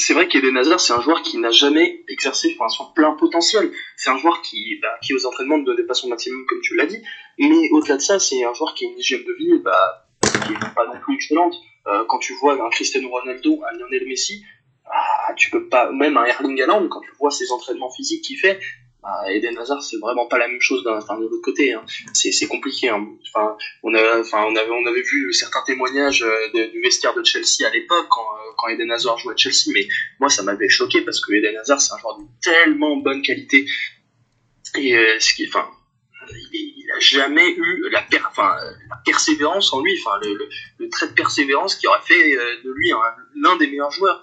[0.00, 3.72] c'est vrai qu'Eden Hazard, c'est un joueur qui n'a jamais exercé enfin, son plein potentiel.
[3.96, 6.76] C'est un joueur qui, bah, qui aux entraînements ne donnait pas son maximum, comme tu
[6.76, 7.02] l'as dit.
[7.38, 10.52] Mais au-delà de ça, c'est un joueur qui a une hygiène de vie bah, qui
[10.52, 11.54] n'est pas non plus excellente.
[11.88, 14.42] Euh, quand tu vois un Cristiano Ronaldo, un Lionel Messi,
[14.84, 18.38] ah, tu peux pas, même un Erling Haaland, quand tu vois ses entraînements physiques qu'il
[18.38, 18.58] fait,
[19.02, 21.72] bah, Eden Hazard, c'est vraiment pas la même chose d'un, de l'autre côté.
[21.72, 21.84] Hein.
[22.12, 22.88] C'est, compliqué.
[22.88, 23.06] Hein.
[23.28, 28.20] Enfin, on, enfin, avait, vu certains témoignages euh, du vestiaire de Chelsea à l'époque quand,
[28.20, 29.86] euh, quand Eden Hazard jouait à Chelsea, mais
[30.18, 33.66] moi ça m'avait choqué parce que Eden Hazard c'est un joueur de tellement bonne qualité
[34.76, 35.70] et ce qui, enfin,
[36.52, 38.04] il, il, a jamais eu la,
[39.04, 42.90] persévérance en lui, enfin le, trait de persévérance qui aurait fait de lui
[43.36, 44.22] l'un des meilleurs joueurs.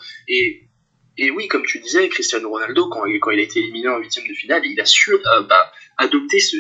[1.18, 4.34] Et oui, comme tu disais, Cristiano Ronaldo, quand, il a été éliminé en huitième de
[4.34, 6.58] finale, il a su euh, bah, adopter ce,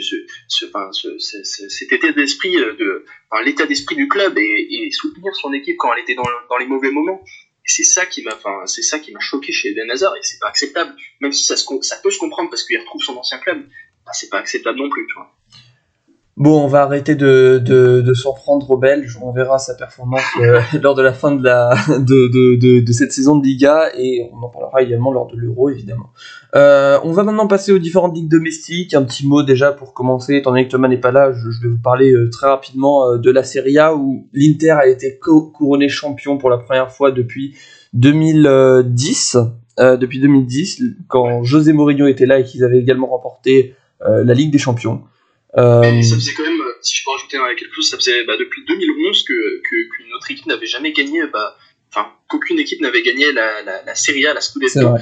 [0.48, 3.04] cet état d'esprit, euh,
[3.44, 7.22] l'état d'esprit du club et, soutenir son équipe quand elle était dans, les mauvais moments.
[7.66, 10.48] C'est ça qui m'a, c'est ça qui m'a choqué chez Eden Hazard et c'est pas
[10.48, 10.96] acceptable.
[11.20, 13.68] Même si ça, ça peut se comprendre parce qu'il retrouve son ancien club,
[14.06, 15.32] bah, c'est pas acceptable non plus, tu vois.
[16.38, 19.18] Bon, on va arrêter de, de, de s'en prendre au Belge.
[19.22, 23.38] On verra sa performance euh, lors de la fin de, la, de, de, cette saison
[23.38, 26.10] de Liga et on en parlera également lors de l'Euro, évidemment.
[26.54, 28.94] Euh, on va maintenant passer aux différentes ligues domestiques.
[28.94, 31.70] Un petit mot déjà pour commencer, étant donné que Thomas n'est pas là, je, vais
[31.70, 36.38] vous parler euh, très rapidement de la Serie A où l'Inter a été couronné champion
[36.38, 37.56] pour la première fois depuis
[37.94, 39.38] 2010.
[39.80, 44.58] depuis 2010, quand José Mourinho était là et qu'ils avaient également remporté la Ligue des
[44.58, 45.04] Champions.
[45.58, 46.02] Euh...
[46.02, 49.24] ça faisait quand même, si je peux rajouter quelque chose, ça faisait bah, depuis 2011
[49.24, 51.56] que qu'une autre équipe n'avait jamais gagné, bah,
[51.90, 54.98] enfin qu'aucune équipe n'avait gagné la, la, la Serie A, la Scudetto, euh,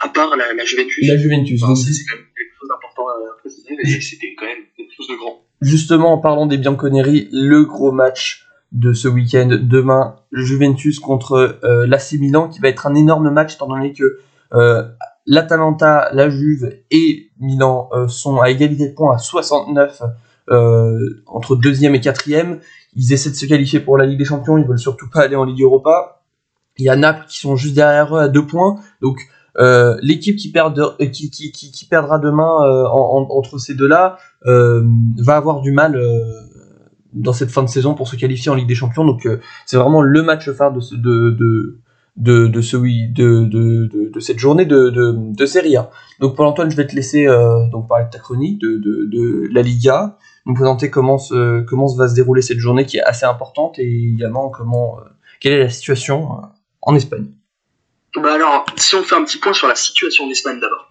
[0.00, 1.06] à part la, la Juventus.
[1.06, 1.62] La Juventus.
[1.62, 5.08] Enfin, c'est quand même quelque chose d'important à préciser, mais c'était quand même quelque chose
[5.08, 5.42] de grand.
[5.60, 11.86] Justement, en parlant des Bianconeri, le gros match de ce week-end demain, Juventus contre euh,
[11.86, 14.18] l'AC Milan, qui va être un énorme match étant donné que
[14.54, 14.82] euh,
[15.26, 20.02] l'Atalanta, la Juve et Milan euh, sont à égalité de points à 69
[20.50, 22.60] euh, entre deuxième et quatrième.
[22.94, 25.36] Ils essaient de se qualifier pour la Ligue des Champions, ils veulent surtout pas aller
[25.36, 26.22] en Ligue Europa.
[26.78, 28.76] Il y a Naples qui sont juste derrière eux à deux points.
[29.00, 29.18] Donc
[29.58, 32.50] euh, l'équipe qui, qui, qui, qui, perdra demain
[32.90, 36.00] entre ces deux-là va avoir du mal
[37.14, 39.04] dans cette fin de saison pour se qualifier en Ligue des Champions.
[39.04, 39.26] Donc
[39.64, 41.80] c'est vraiment le match phare de, de, de,
[42.16, 45.90] de, de, de, de, de, cette journée de, de, Serie A.
[46.20, 49.62] Donc Paul-Antoine, je vais te laisser euh, donc parler de ta chronique, de, de, la
[49.62, 53.78] Liga, nous présenter comment, se, comment va se dérouler cette journée qui est assez importante
[53.78, 55.04] et également comment, euh,
[55.40, 56.46] quelle est la situation euh,
[56.82, 57.26] en Espagne.
[58.14, 60.90] Bah alors, si on fait un petit point sur la situation en Espagne d'abord.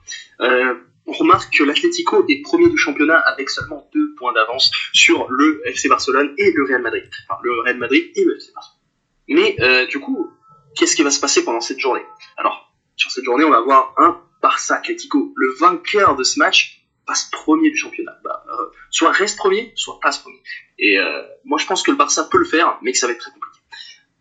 [1.07, 5.61] On remarque que l'Atlético est premier du championnat avec seulement deux points d'avance sur le
[5.65, 7.03] FC Barcelone et le Real Madrid.
[7.29, 8.79] Enfin, le Real Madrid et le FC Barcelone.
[9.27, 10.31] Mais du coup,
[10.75, 12.05] qu'est-ce qui va se passer pendant cette journée?
[12.37, 15.33] Alors, sur cette journée, on va avoir un Barça Atlético.
[15.35, 18.17] Le vainqueur de ce match passe premier du championnat.
[18.23, 20.41] Bah, euh, soit reste premier, soit passe premier.
[20.77, 23.13] Et euh, moi, je pense que le Barça peut le faire, mais que ça va
[23.13, 23.59] être très compliqué.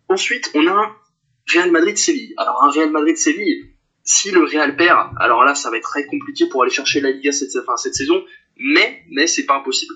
[0.09, 0.97] Ensuite, on a un
[1.53, 2.35] Real Madrid-Séville.
[2.37, 3.71] Alors, un Real Madrid-Séville,
[4.03, 7.11] si le Real perd, alors là, ça va être très compliqué pour aller chercher la
[7.11, 8.25] Liga cette, cette saison,
[8.57, 9.95] mais, mais c'est pas impossible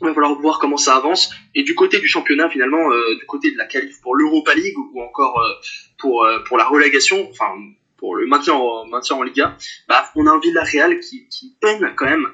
[0.00, 1.30] il va falloir voir comment ça avance.
[1.54, 4.76] Et du côté du championnat, finalement, euh, du côté de la qualif pour l'Europa League
[4.76, 5.52] ou encore euh,
[5.98, 7.52] pour, euh, pour la relégation, enfin
[7.96, 9.56] pour le maintien en, maintien en Liga,
[9.88, 12.28] bah, on a un Villarreal qui, qui peine quand même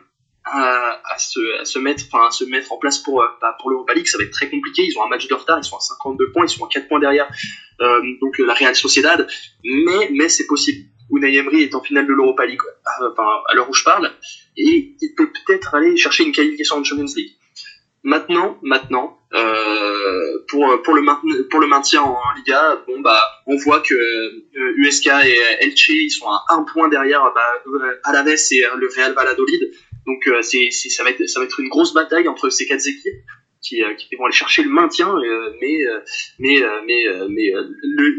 [0.44, 3.70] à, à, se, à se mettre enfin à se mettre en place pour bah, pour
[3.70, 4.07] l'Europa League.
[4.07, 4.83] Ça va être très compliqué.
[4.83, 5.59] Ils ont un match de retard.
[5.59, 6.44] Ils sont à 52 points.
[6.44, 7.31] Ils sont à 4 points derrière
[7.81, 9.27] euh, donc la Real Sociedad.
[9.64, 10.87] Mais mais c'est possible.
[11.11, 14.11] Unai Emery est en finale de l'Europa League à l'heure où je parle
[14.57, 17.33] et il peut peut-être aller chercher une qualification en Champions League
[18.05, 23.95] Maintenant, maintenant, euh, pour pour le maintien en Liga, bon bah on voit que
[24.77, 28.88] USK euh, et Elche ils sont à un point derrière bah, euh, Alaves et le
[28.95, 29.73] Real Valladolid.
[30.07, 32.87] Donc euh, c'est ça va être ça va être une grosse bataille entre ces quatre
[32.87, 33.25] équipes
[33.62, 35.14] qui, qui vont aller chercher le maintien.
[35.61, 35.79] mais
[36.38, 37.53] mais mais mais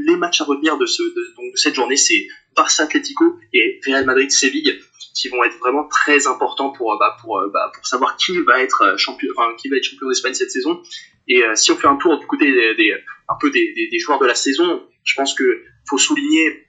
[0.07, 4.05] les matchs à retenir de ce donc de cette journée c'est Barça Atlético et Real
[4.05, 4.79] Madrid Séville
[5.15, 8.81] qui vont être vraiment très importants pour bah, pour bah, pour savoir qui va être
[8.83, 10.81] euh, champion enfin qui va être champion d'Espagne cette saison
[11.27, 12.93] et euh, si on fait un tour du côté des, des
[13.27, 16.65] un peu des, des, des, joueurs de la saison je pense que faut souligner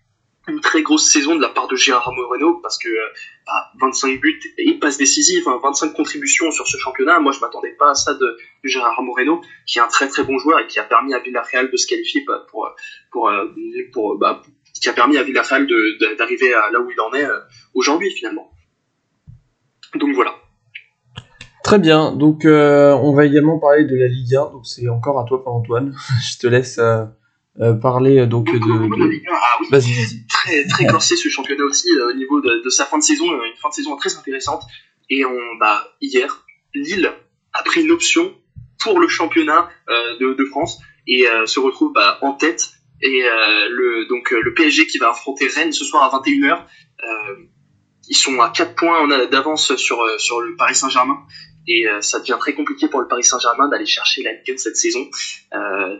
[0.48, 2.88] une très grosse saison de la part de Gérard Moreno parce que
[3.80, 7.18] 25 bah, buts et passes décisives, 25 contributions sur ce championnat.
[7.18, 10.38] Moi, je m'attendais pas à ça de, Gérard Moreno, qui est un très très bon
[10.38, 12.70] joueur et qui a permis à Villarreal de se qualifier pour
[13.11, 13.30] pour
[13.92, 14.42] pour, bah,
[14.80, 15.66] qui a permis à Villarreal
[16.18, 17.26] d'arriver à là où il en est
[17.74, 18.50] aujourd'hui finalement.
[19.94, 20.34] Donc voilà.
[21.66, 25.18] Très bien, donc euh, on va également parler de la Ligue 1, donc c'est encore
[25.18, 27.04] à toi Paul-Antoine, je te laisse euh,
[27.60, 28.56] euh, parler donc, de...
[28.56, 29.08] de...
[29.08, 30.26] Ligue 1, ah oui, vas-y, vas-y.
[30.28, 33.68] Très, très corsé ce championnat aussi au niveau de, sa fin de saison, une fin
[33.68, 34.62] de saison très intéressante,
[35.10, 37.10] et on, bah, hier, Lille
[37.52, 38.32] a pris une option
[38.78, 39.68] pour le championnat
[40.20, 42.68] de, France, et se retrouve bah, en tête,
[43.02, 46.64] et le, donc, le PSG qui va affronter Rennes ce soir à 21h,
[48.09, 51.18] ils sont à 4 points d'avance sur, sur le Paris Saint-Germain
[51.66, 54.56] et euh, ça devient très compliqué pour le Paris Saint-Germain d'aller chercher la Ligue 1
[54.56, 55.09] cette saison.
[55.54, 55.96] Euh,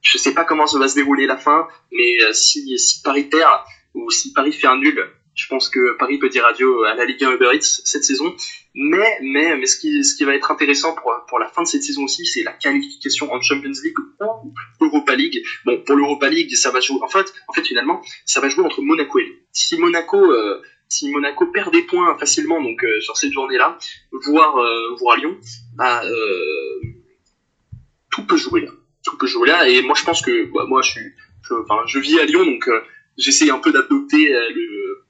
[0.00, 3.02] je ne sais pas comment ça va se dérouler la fin, mais euh, si, si
[3.02, 3.60] Paris perd
[3.94, 7.04] ou si Paris fait un nul, je pense que Paris peut dire adieu à la
[7.04, 8.34] Ligue 1 Uber Eats cette saison.
[8.74, 11.66] Mais, mais, mais ce qui, ce qui va être intéressant pour, pour la fin de
[11.66, 15.42] cette saison aussi, c'est la qualification en Champions League ou Europa League.
[15.64, 18.64] Bon, pour l'Europa League, ça va jouer, en fait, en fait, finalement, ça va jouer
[18.64, 19.34] entre Monaco et Lyon.
[19.52, 23.78] Si Monaco, euh, si Monaco perd des points facilement donc euh, sur cette journée-là,
[24.26, 25.38] voire euh, voire Lyon,
[25.76, 26.80] bah, euh,
[28.10, 28.72] tout peut jouer là.
[29.04, 29.68] Tout peut jouer là.
[29.68, 31.12] Et moi je pense que bah, moi je suis,
[31.62, 32.68] enfin je, vis à Lyon donc
[33.16, 35.06] j'essaie un peu d'adopter le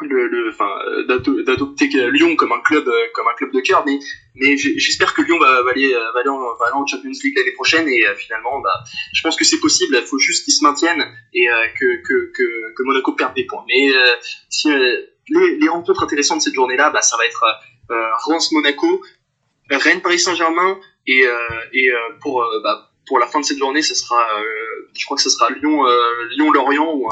[0.00, 0.68] le, enfin
[1.08, 3.98] d'adopter Lyon comme un club comme un club de cœur mais
[4.34, 7.52] mais j'espère que Lyon va, aller va aller, en, va aller en Champions League l'année
[7.52, 11.04] prochaine et finalement bah je pense que c'est possible il faut juste qu'ils se maintiennent
[11.34, 13.90] et que, que, que, que Monaco perde des points mais
[14.48, 14.68] si
[15.30, 17.44] les, rencontres intéressantes de cette journée-là, bah, ça va être
[17.90, 19.02] euh, Reims-Monaco,
[19.70, 21.38] Rennes-Paris Saint-Germain, et, euh,
[21.72, 24.22] et euh, pour, bah, pour la fin de cette journée, ce sera,
[24.94, 25.84] je crois que ce sera Lyon,
[26.36, 27.08] Lyon-Lorient, ou,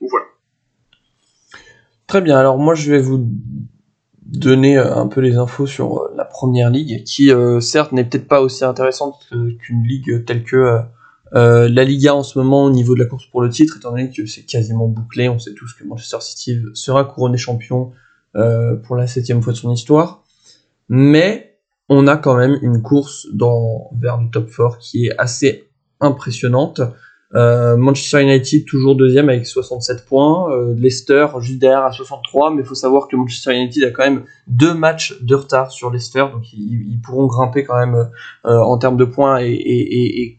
[0.00, 0.26] ou voilà.
[2.08, 3.28] Très bien, alors moi je vais vous
[4.22, 8.64] donner un peu les infos sur la première ligue, qui certes n'est peut-être pas aussi
[8.64, 9.28] intéressante
[9.60, 10.82] qu'une ligue telle que
[11.34, 13.90] euh, la Liga en ce moment au niveau de la course pour le titre, étant
[13.90, 17.92] donné que c'est quasiment bouclé, on sait tous que Manchester City sera couronné champion
[18.36, 20.24] euh, pour la septième fois de son histoire.
[20.88, 25.68] Mais on a quand même une course dans, vers le top 4 qui est assez
[26.00, 26.80] impressionnante.
[27.34, 32.64] Euh, Manchester United toujours deuxième avec 67 points, Leicester juste derrière à 63, mais il
[32.64, 36.50] faut savoir que Manchester United a quand même deux matchs de retard sur Leicester, donc
[36.52, 38.08] ils, pourront grimper quand même
[38.44, 40.38] en termes de points et, et, et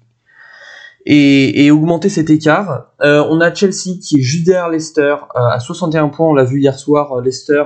[1.05, 2.91] et, augmenter cet écart.
[3.01, 6.27] Euh, on a Chelsea qui est juste derrière Leicester euh, à 61 points.
[6.27, 7.63] On l'a vu hier soir, euh, Leicester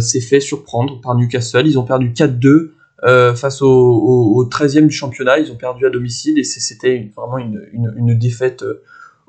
[0.00, 1.66] s'est fait surprendre par Newcastle.
[1.66, 2.70] Ils ont perdu 4-2
[3.02, 5.38] face au, 13e du championnat.
[5.38, 8.64] Ils ont perdu à domicile et c'était vraiment une, défaite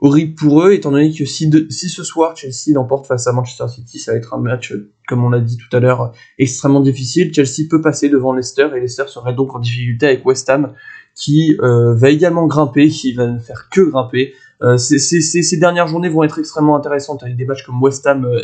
[0.01, 3.67] horrible pour eux, étant donné que si, si ce soir Chelsea l'emporte face à Manchester
[3.67, 4.73] City, ça va être un match,
[5.07, 7.33] comme on l'a dit tout à l'heure, extrêmement difficile.
[7.33, 10.73] Chelsea peut passer devant Leicester et Leicester serait donc en difficulté avec West Ham
[11.19, 14.33] qui euh, va également grimper, qui va ne faire que grimper.
[14.61, 18.41] Euh, ces, dernières journées vont être extrêmement intéressantes avec des matchs comme West Ham euh,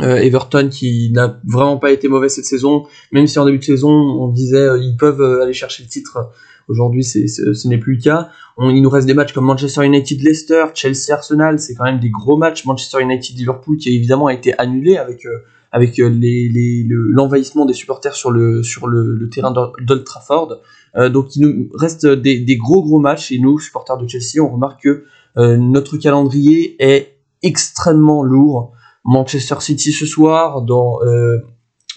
[0.00, 0.22] Everton.
[0.22, 3.90] Everton qui n'a vraiment pas été mauvais cette saison, même si en début de saison
[3.90, 6.30] on disait ils peuvent aller chercher le titre.
[6.68, 8.28] Aujourd'hui, ce n'est plus le cas.
[8.60, 11.58] il nous reste des matchs comme Manchester United, Leicester, Chelsea, Arsenal.
[11.58, 12.66] C'est quand même des gros matchs.
[12.66, 15.26] Manchester United, Liverpool, qui a évidemment été annulé avec
[15.72, 20.60] avec l'envahissement des supporters sur le sur le terrain d'Old Trafford.
[20.96, 24.48] Euh, donc il nous reste des, gros gros matchs et nous, supporters de Chelsea, on
[24.48, 25.04] remarque que
[25.36, 28.72] euh, notre calendrier est extrêmement lourd.
[29.08, 31.38] Manchester City ce soir, euh,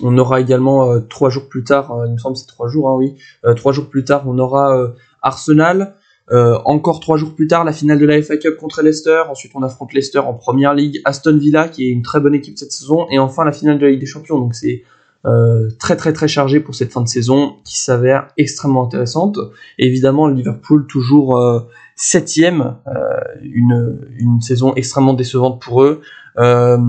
[0.01, 3.15] on aura également trois jours plus tard, il me semble c'est trois jours, hein, oui,
[3.55, 5.95] trois jours plus tard, on aura Arsenal.
[6.29, 9.23] encore trois jours plus tard, la finale de la FA Cup contre Leicester.
[9.29, 11.01] Ensuite, on affronte Leicester en première ligue.
[11.03, 13.07] Aston Villa, qui est une très bonne équipe cette saison.
[13.09, 14.39] Et enfin, la finale de la Ligue des Champions.
[14.39, 14.83] Donc, c'est
[15.23, 19.37] euh, très très très chargé pour cette fin de saison qui s'avère extrêmement intéressante.
[19.77, 21.59] évidemment, Liverpool toujours euh,
[21.95, 26.01] septième, euh, une, une saison extrêmement décevante pour eux.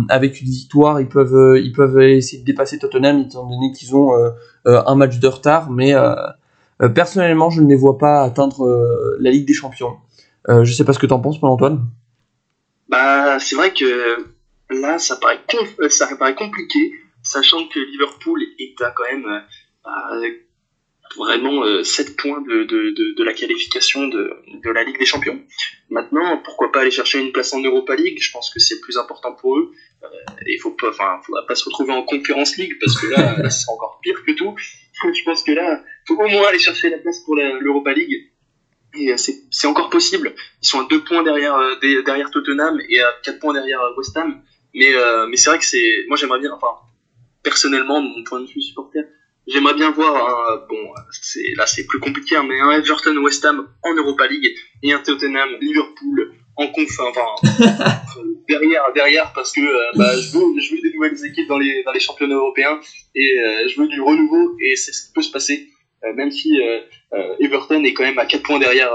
[0.09, 4.13] avec une victoire, ils peuvent ils peuvent essayer de dépasser Tottenham étant donné qu'ils ont
[4.65, 5.93] un match de retard, mais
[6.95, 9.97] personnellement, je ne les vois pas atteindre la Ligue des Champions.
[10.49, 11.81] je sais pas ce que tu en penses, Paul Antoine.
[12.89, 14.25] Bah, c'est vrai que
[14.71, 15.41] là, ça paraît
[15.91, 16.93] ça paraît compliqué
[17.23, 19.43] sachant que Liverpool est à quand même
[19.87, 20.29] euh,
[21.17, 24.33] vraiment 7 euh, points de, de, de, la qualification de,
[24.63, 25.41] de la Ligue des Champions.
[25.91, 28.19] Maintenant, pourquoi pas aller chercher une place en Europa League?
[28.21, 29.73] Je pense que c'est plus important pour eux.
[30.03, 30.07] Euh,
[30.47, 33.51] il faut pas, enfin, faudra pas se retrouver en Conference League parce que là, là
[33.51, 34.55] c'est encore pire que tout.
[35.15, 38.31] Je pense que là, faut au moins aller chercher la place pour l'Europa League.
[38.95, 40.35] Et c'est encore possible.
[40.63, 44.43] Ils sont à deux points derrière, derrière Tottenham et à quatre points derrière West Ham.
[44.75, 44.93] Mais,
[45.29, 46.05] mais c'est vrai que c'est.
[46.09, 46.53] Moi, j'aimerais bien.
[46.53, 46.79] Enfin,
[47.43, 49.05] personnellement, de mon point de vue supporter,
[49.47, 50.67] j'aimerais bien voir un.
[50.69, 54.55] Bon, c'est là, c'est plus compliqué, hein, mais un Everton West Ham en Europa League
[54.83, 57.01] et un Tottenham Liverpool en conf.
[57.01, 57.59] Enfin,
[58.49, 61.93] derrière, derrière, parce que bah, je, veux, je veux des nouvelles équipes dans les, dans
[61.93, 62.81] les championnats européens
[63.15, 63.37] et
[63.69, 65.69] je veux du renouveau et c'est ce qui peut se passer.
[66.05, 66.81] Euh, même si euh,
[67.13, 68.93] euh, Everton est quand même à 4 points derrière,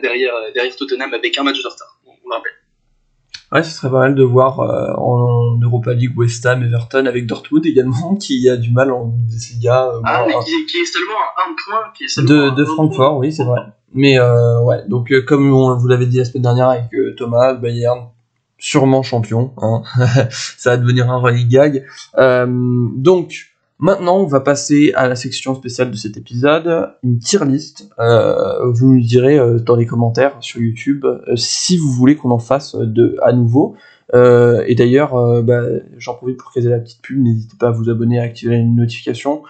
[0.00, 2.52] derrière, derrière Tottenham avec un match de retard, on le rappelle.
[3.52, 7.64] Ouais, ce serait pas mal de voir en, Europa League West Ham, Everton avec Dortmund
[7.64, 9.92] également, qui a du mal en Bundesliga.
[10.04, 11.92] ah, mais qui, est seulement à un point.
[11.96, 13.60] Qui est seulement de, de Francfort, oui, c'est vrai.
[13.94, 18.08] Mais ouais, donc comme on vous l'avait dit la semaine dernière avec Thomas, Bayern,
[18.58, 19.52] sûrement champion.
[19.58, 19.82] Hein.
[20.30, 21.86] Ça va devenir un running gag.
[22.16, 27.90] donc, Maintenant, on va passer à la section spéciale de cet épisode, une tier list.
[27.98, 32.30] Euh, vous nous direz euh, dans les commentaires sur YouTube euh, si vous voulez qu'on
[32.30, 33.76] en fasse de à nouveau.
[34.14, 35.62] et d'ailleurs, bah,
[35.98, 37.22] j'en profite pour caser la petite pub.
[37.22, 39.42] N'hésitez pas à vous abonner, à activer les notifications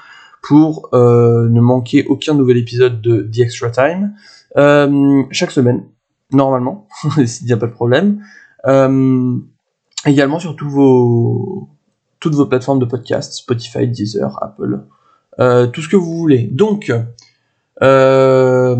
[0.42, 4.14] pour ne manquer aucun nouvel épisode de The Extra Time
[5.30, 5.84] chaque semaine,
[6.32, 6.88] normalement,
[7.26, 8.22] s'il n'y a pas de problème.
[10.04, 11.75] également sur tous vos
[12.26, 14.80] toutes vos plateformes de podcast, Spotify, Deezer, Apple,
[15.38, 16.48] euh, tout ce que vous voulez.
[16.50, 16.92] Donc,
[17.82, 18.76] euh,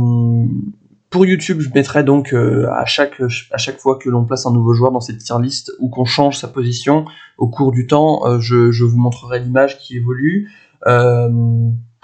[1.11, 4.53] pour YouTube, je mettrai donc euh, à, chaque, à chaque fois que l'on place un
[4.53, 7.05] nouveau joueur dans cette tier list ou qu'on change sa position
[7.39, 10.51] au cours du temps, je, je, vous montrerai l'image qui évolue.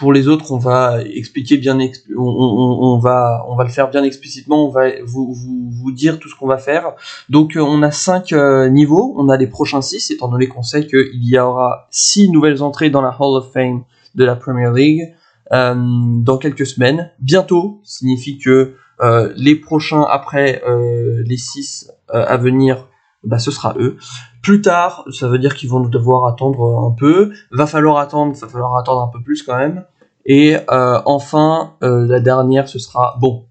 [0.02, 1.78] Pour les autres, on va expliquer bien,
[2.18, 4.66] on, va, on va le faire bien explicitement.
[4.66, 6.94] On va vous, vous, dire tout ce qu'on va faire.
[7.28, 9.14] Donc, on a cinq niveaux.
[9.16, 12.90] On a les prochains six, étant donné qu'on sait qu'il y aura six nouvelles entrées
[12.90, 13.84] dans la Hall of Fame
[14.16, 15.14] de la Premier League
[15.52, 17.12] euh, dans quelques semaines.
[17.20, 22.88] Bientôt signifie que euh, les prochains après euh, les six à venir,
[23.22, 23.98] bah, ce sera eux.
[24.42, 27.30] Plus tard, ça veut dire qu'ils vont devoir attendre un peu.
[27.52, 29.84] Va falloir attendre, va falloir attendre un peu plus quand même.
[30.24, 33.46] Et enfin, la dernière, ce sera bon.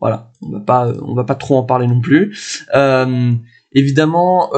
[0.00, 2.66] Voilà, on va pas, on va pas trop en parler non plus.
[3.72, 4.50] évidemment,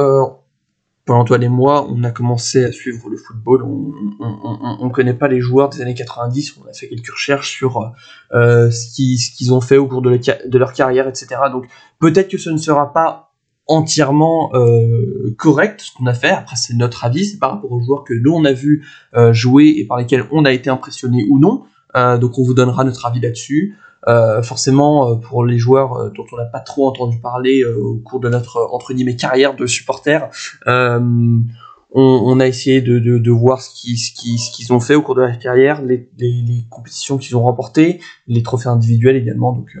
[1.05, 3.63] pendant toi et moi, on a commencé à suivre le football.
[3.63, 6.57] On ne connaît pas les joueurs des années 90.
[6.63, 7.91] On a fait quelques recherches sur
[8.33, 11.41] euh, ce qu'ils ont fait au cours de, leur carrière, etc.
[11.51, 11.65] Donc
[11.99, 13.30] peut-être que ce ne sera pas
[13.71, 16.29] entièrement euh, correct ce qu'on a fait.
[16.29, 17.25] Après, c'est notre avis.
[17.25, 20.25] C'est par rapport aux joueurs que nous on a vu euh, jouer et par lesquels
[20.31, 21.63] on a été impressionné ou non.
[21.95, 23.77] Euh, donc on vous donnera notre avis là-dessus.
[24.07, 27.97] Euh, forcément, euh, pour les joueurs euh, dont on n'a pas trop entendu parler au
[27.97, 30.29] cours de notre entre guillemets carrière de supporter,
[31.93, 34.79] on, on, a essayé de, de, de voir ce qu'ils ce qui, ce qu'ils ont
[34.79, 38.69] fait au cours de leur carrière, les, les, les compétitions qu'ils ont remportées, les trophées
[38.69, 39.51] individuels également.
[39.51, 39.77] Donc,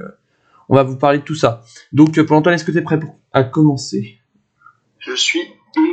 [0.71, 1.63] on va vous parler de tout ça.
[1.91, 4.17] Donc, pour Antoine, est-ce que tu es prêt pour, à commencer?
[4.97, 5.41] Je suis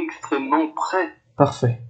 [0.06, 1.12] extrêmement prêt.
[1.36, 1.80] Parfait.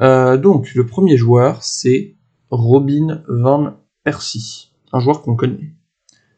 [0.00, 2.16] Euh, donc, le premier joueur, c'est
[2.50, 5.74] Robin Van Persie, un joueur qu'on connaît.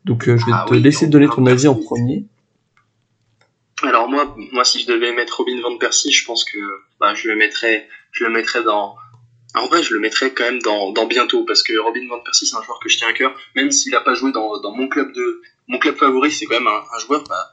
[0.05, 2.27] Donc euh, je vais ah te laisser donner ton avis en premier.
[3.83, 6.59] Alors moi, moi si je devais mettre Robin van Persie, je pense que
[7.01, 8.97] bah, je le mettrais, je le mettrais dans.
[9.55, 12.47] En vrai, je le mettrais quand même dans, dans bientôt parce que Robin van Persie
[12.47, 14.75] c'est un joueur que je tiens à cœur, même s'il n'a pas joué dans, dans,
[14.75, 17.53] mon club de mon club favori, c'est quand même un, joueur bah,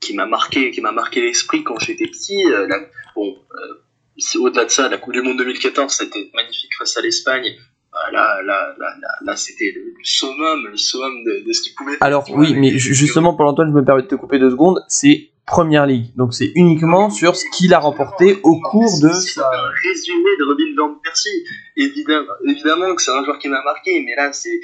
[0.00, 2.44] qui m'a marqué, qui m'a marqué l'esprit quand j'étais petit.
[2.52, 2.68] Euh,
[3.14, 7.56] bon, euh, au-delà de ça, la Coupe du Monde 2014, c'était magnifique face à l'Espagne.
[7.92, 8.94] Bah, là, là, là,
[9.24, 12.02] là, c'était le, summum, le summum de, ce qu'il pouvait faire.
[12.02, 15.30] Alors oui, mais justement pour l'Antoine, je me permets de te couper deux secondes, c'est
[15.46, 19.68] Première Ligue, donc c'est uniquement sur ce qu'il a remporté au cours de C'est un
[19.84, 21.44] résumé de Robin van Persie.
[21.76, 24.58] Évidemment, évidemment que c'est un joueur qui m'a marqué, mais là, c'est...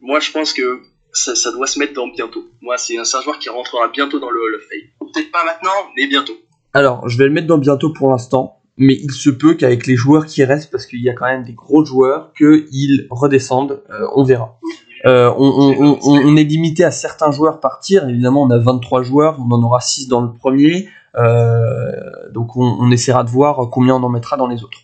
[0.00, 0.82] Moi, je pense que
[1.14, 2.44] ça, doit se mettre dans bientôt.
[2.60, 5.08] Moi, c'est un, joueur qui rentrera bientôt dans le Hall of Fame.
[5.12, 6.34] Peut-être pas maintenant, mais bientôt.
[6.72, 9.96] Alors, je vais le mettre dans bientôt pour l'instant mais il se peut qu'avec les
[9.96, 14.06] joueurs qui restent, parce qu'il y a quand même des gros joueurs, qu'ils redescendent, euh,
[14.14, 14.58] on verra.
[15.06, 19.52] Euh, on, est limité à certains joueurs par tir, évidemment on a 23 joueurs, on
[19.52, 24.08] en aura 6 dans le premier, euh, donc on, essaiera de voir combien on en
[24.08, 24.78] mettra dans les autres.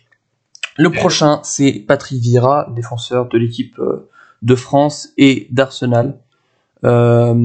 [0.77, 3.75] Le prochain, c'est Patrick Vieira, défenseur de l'équipe
[4.41, 6.19] de France et d'Arsenal.
[6.83, 7.35] Euh,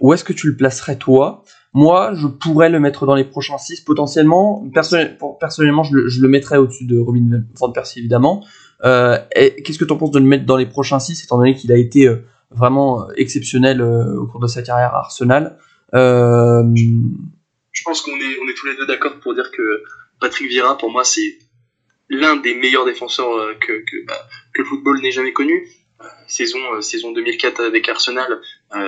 [0.00, 1.42] où est-ce que tu le placerais toi?
[1.74, 4.64] Moi, je pourrais le mettre dans les prochains 6 potentiellement.
[4.72, 8.44] personnellement, je le, mettrais au-dessus de Robin Van Persie évidemment.
[8.84, 11.54] Euh, Qu'est-ce que tu en penses de le mettre dans les prochains 6 étant donné
[11.54, 15.58] qu'il a été euh, vraiment euh, exceptionnel euh, au cours de sa carrière à Arsenal?
[15.92, 19.82] Je pense qu'on est, tous les deux d'accord pour dire que
[20.20, 21.38] Patrick Vieira, pour moi, c'est
[22.08, 23.28] l'un des meilleurs défenseurs
[23.60, 23.72] que,
[24.06, 24.14] bah,
[24.54, 25.68] que le football n'ait jamais connu.
[26.26, 28.40] Saison, saison 2004 avec Arsenal,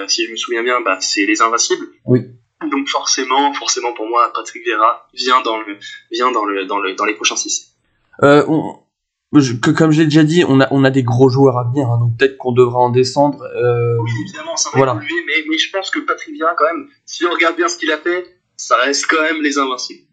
[0.09, 1.87] si je me souviens bien, bah, c'est les Invincibles.
[2.05, 2.27] Oui.
[2.69, 5.79] Donc forcément, forcément pour moi, Patrick Vieira vient dans le,
[6.11, 7.75] vient dans le, dans le, dans les prochains 6.
[8.23, 8.45] Euh,
[9.33, 11.99] que, comme j'ai déjà dit, on a, on a des gros joueurs à venir, hein,
[11.99, 13.43] donc peut-être qu'on devra en descendre.
[13.43, 14.93] Euh, oui, évidemment, ça va voilà.
[14.93, 17.79] évoluer, mais, mais je pense que Patrick Vieira, quand même, si on regarde bien ce
[17.79, 18.25] qu'il a fait,
[18.57, 20.05] ça reste quand même les invincibles.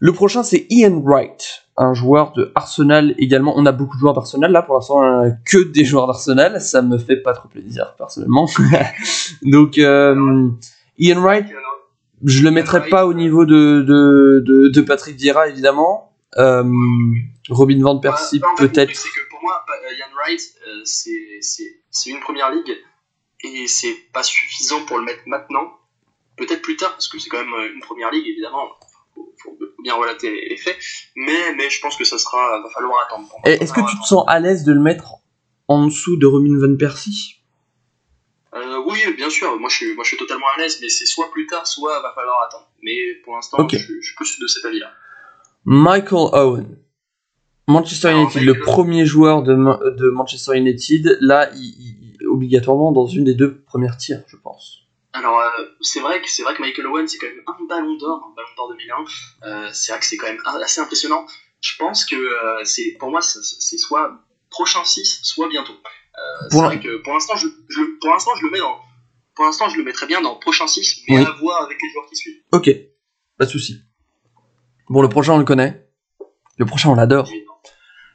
[0.00, 3.54] Le prochain, c'est Ian Wright, un joueur de Arsenal également.
[3.56, 6.60] On a beaucoup de joueurs d'Arsenal là, pour l'instant, euh, que des joueurs d'Arsenal.
[6.60, 8.48] Ça me fait pas trop plaisir, personnellement.
[9.42, 10.48] donc, euh,
[10.98, 11.46] Ian Wright,
[12.24, 16.12] je le mettrai pas au niveau de, de, de, de Patrick Vieira, évidemment.
[16.36, 16.64] Euh,
[17.48, 18.94] Robin Van Persie, peut-être.
[18.94, 22.76] C'est que pour moi, euh, Ian Wright, euh, c'est une première ligue
[23.44, 25.78] et c'est pas suffisant pour le mettre maintenant.
[26.36, 28.68] Peut-être plus tard, parce que c'est quand même euh, une première ligue, évidemment.
[29.42, 30.76] Faut bien relater les faits.
[31.16, 33.28] Mais, mais je pense que ça sera, va falloir attendre.
[33.44, 35.14] Est-ce que tu te sens à l'aise de le mettre
[35.68, 37.36] en dessous de Robin Van Persie?
[38.54, 41.04] Euh, oui, bien sûr, moi je, suis, moi je suis totalement à l'aise, mais c'est
[41.04, 42.68] soit plus tard, soit va falloir attendre.
[42.82, 44.90] Mais pour l'instant, je, je, suis plus de cet avis-là.
[45.64, 46.78] Michael Owen.
[47.66, 53.34] Manchester United, le premier joueur de, de Manchester United, là, il, obligatoirement dans une des
[53.34, 54.87] deux premières tirs, je pense.
[55.18, 57.96] Alors, euh, c'est vrai que c'est vrai que Michael Owen, c'est quand même un ballon
[57.96, 59.48] d'or, un ballon d'or 2001.
[59.48, 61.26] Euh, c'est vrai que c'est quand même assez impressionnant.
[61.60, 65.74] Je pense que euh, c'est pour moi, c'est soit prochain 6, soit bientôt.
[66.50, 68.78] C'est vrai que pour l'instant, je, je, pour l'instant, je le mets dans,
[69.34, 72.06] pour l'instant, je le mettrais bien dans prochain 6, mais à voir avec les joueurs
[72.08, 72.40] qui suivent.
[72.52, 72.70] Ok,
[73.36, 73.82] pas de souci.
[74.88, 75.86] Bon, le prochain, on le connaît.
[76.56, 77.28] Le prochain, on l'adore.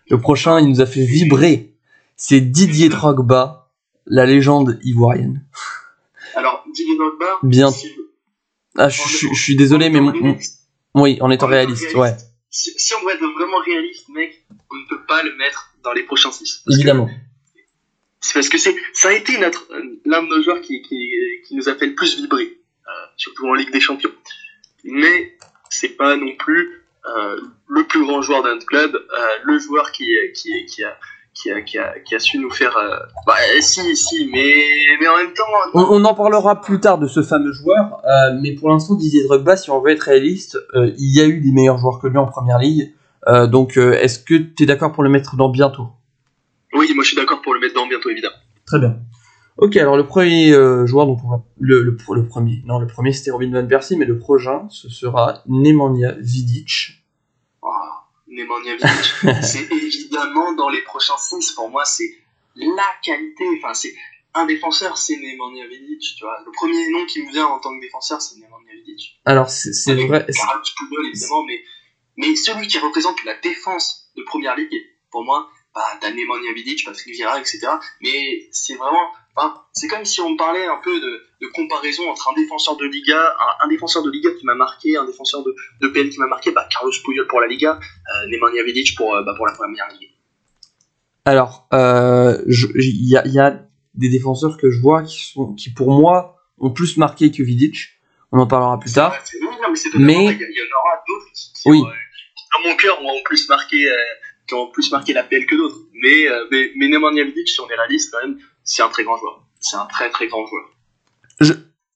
[0.10, 1.76] Le prochain, il nous a fait vibrer.
[2.18, 3.72] C'est Didier Drogba,
[4.06, 5.46] la légende ivoirienne.
[7.44, 7.70] Bien.
[8.76, 10.00] Ah, je, suis désolé, mais
[10.96, 12.16] oui, en étant réaliste, ouais.
[12.50, 16.04] Si, on doit être vraiment réaliste, mec, on ne peut pas le mettre dans les
[16.04, 16.64] prochains 6.
[16.70, 17.10] Évidemment.
[18.22, 19.68] C'est parce que c'est, ça a été notre,
[20.06, 21.12] l'un de nos joueurs qui, qui,
[21.46, 22.58] qui, nous a fait le plus vibrer,
[22.88, 24.14] euh, surtout en Ligue des Champions.
[24.84, 25.36] Mais
[25.70, 30.08] c'est pas non plus euh, le plus grand joueur d'un club, euh, le joueur qui,
[30.36, 30.98] qui, qui a
[31.34, 32.78] qui a, qui, a, qui a, su nous faire.
[32.78, 32.98] Euh...
[33.26, 34.54] Bah, si, si, mais,
[35.00, 35.44] mais en même temps.
[35.74, 39.24] On, on, en parlera plus tard de ce fameux joueur, euh, mais pour l'instant, Didier
[39.24, 42.08] Drogba, si on veut être réaliste, euh, il y a eu des meilleurs joueurs que
[42.08, 42.94] lui en première ligue.
[43.52, 45.88] Donc, est-ce que tu es d'accord pour le mettre dans bientôt?
[46.74, 48.36] Oui, moi je suis d'accord pour le mettre dans bientôt, évidemment.
[48.66, 48.98] Très bien.
[49.56, 50.52] Ok, alors le premier
[50.86, 53.96] joueur, donc on va, le, le, le, premier, non, le premier c'était Robin Van Persie,
[53.96, 57.03] mais le prochain, ce sera Nemanja Vidic.
[58.34, 61.52] Nemanja c'est évidemment dans les prochains 6.
[61.52, 62.10] Pour moi, c'est
[62.56, 63.46] la qualité.
[63.58, 63.94] Enfin, c'est
[64.34, 66.16] un défenseur, c'est Nemanja Vidic.
[66.18, 69.20] Tu vois, le premier nom qui me vient en tant que défenseur, c'est Nemanja Vidic.
[69.26, 70.26] Alors, c'est vrai.
[70.36, 71.64] Carlos Puyol, évidemment, mais,
[72.18, 74.76] mais celui qui représente la défense de première ligue,
[75.12, 77.68] pour moi, bah, t'as Nemanja Vidic, Patrick Vieira, etc.
[78.02, 82.30] Mais c'est vraiment Enfin, c'est comme si on parlait un peu de, de, comparaison entre
[82.30, 85.56] un défenseur de Liga, un, un défenseur de Liga qui m'a marqué, un défenseur de,
[85.82, 89.16] de PL qui m'a marqué, bah, Carlos Puyol pour la Liga, euh, Nemanja Vidic pour,
[89.16, 90.10] euh, bah, pour la première ligue.
[91.26, 93.60] Alors, il euh, y, a, y, a,
[93.94, 97.90] des défenseurs que je vois qui, sont, qui pour moi ont plus marqué que Vidic.
[98.32, 99.16] On en parlera plus tard.
[99.42, 100.26] non, mais, mais...
[100.26, 101.82] il y en aura d'autres qui, qui, oui.
[101.82, 103.88] ont, dans mon cœur, ont plus marqué,
[104.48, 105.78] qui ont plus marqué la PL que d'autres.
[105.94, 109.18] Mais, mais, mais Nemanja Vidic, si on est réaliste quand même, c'est un très grand
[109.18, 109.46] joueur.
[109.60, 110.73] C'est un très très grand joueur.
[111.44, 111.54] Je,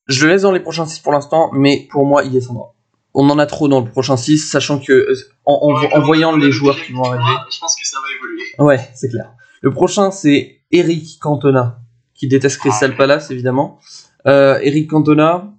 [0.07, 2.73] je le laisse dans les prochains 6 pour l'instant, mais pour moi, il descendra.
[3.13, 5.07] On en a trop dans le prochain 6, sachant que
[5.45, 7.39] en, en, ouais, en voyant les joueurs qui vont arriver.
[7.51, 8.43] Je pense que ça va évoluer.
[8.59, 9.31] Ouais, c'est clair.
[9.61, 11.79] Le prochain, c'est Eric Cantona,
[12.13, 13.79] qui déteste Crystal ah, Palace, évidemment.
[14.27, 15.53] Euh, Eric Cantona.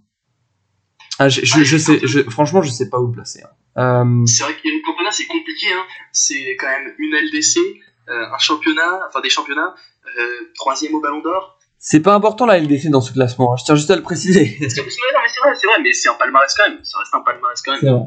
[1.18, 3.42] Ah, je, je, je sais, je, franchement, je sais pas où le placer.
[3.42, 3.50] Hein.
[3.78, 4.26] Euh...
[4.26, 5.66] C'est vrai qu'Eric Cantona, c'est compliqué.
[5.72, 5.84] Hein.
[6.12, 7.58] C'est quand même une LDC,
[8.08, 9.74] euh, un championnat, enfin des championnats,
[10.18, 11.57] euh, troisième au Ballon d'Or.
[11.78, 13.56] C'est pas important la LDC dans ce classement, hein.
[13.56, 14.56] je tiens juste à le préciser.
[14.60, 16.78] non, mais c'est vrai, c'est vrai, mais c'est un palmarès quand même.
[16.82, 18.06] Ça reste un palmarès quand même.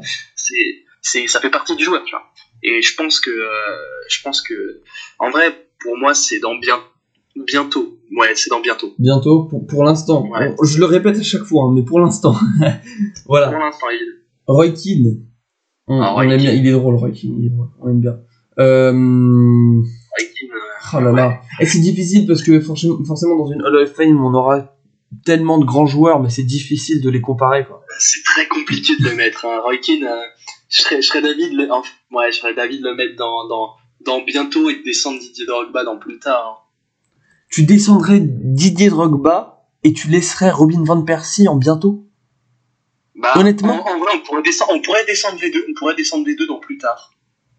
[1.00, 2.22] C'est, ça fait partie du joueur, tu vois.
[2.62, 3.76] Et je pense que, euh,
[4.08, 4.82] je pense que,
[5.18, 6.78] en vrai, pour moi, c'est dans bien,
[7.46, 7.98] bientôt.
[8.16, 8.94] Ouais, c'est dans bientôt.
[8.98, 10.28] Bientôt, pour, pour l'instant.
[10.28, 10.54] Ouais.
[10.62, 12.34] Je le répète à chaque fois, hein, mais pour l'instant.
[13.26, 13.48] voilà.
[13.50, 14.20] Pour l'instant, il...
[14.46, 15.24] Roy Keane.
[15.88, 17.88] On, Ah, on Roy aime bien, il est drôle, Roy Keane, il est drôle, on
[17.88, 18.20] aime bien.
[18.58, 18.92] Euh...
[18.92, 20.50] Roy Keane,
[20.94, 21.40] Oh là là.
[21.60, 24.74] Et c'est difficile parce que forcément, forcément dans une Hall of Fame, on aura
[25.24, 27.64] tellement de grands joueurs, mais c'est difficile de les comparer.
[27.66, 27.82] Quoi.
[27.98, 29.44] C'est très compliqué de le mettre.
[29.46, 29.60] Hein.
[29.62, 30.20] Roy Keane, euh,
[30.68, 33.16] je serais, je serais d'avis de le, enfin, ouais, je serais d'avis de le mettre
[33.16, 33.70] dans, dans,
[34.04, 36.44] dans bientôt et de descendre Didier Drogba dans plus tard.
[36.46, 36.68] hein.
[37.50, 42.06] Tu descendrais Didier Drogba et tu laisserais Robin Van Persie en bientôt?
[43.14, 43.86] Bah, Honnêtement?
[43.86, 46.34] en, en vrai, on pourrait descendre, on pourrait descendre les deux, on pourrait descendre les
[46.34, 47.12] deux dans plus tard.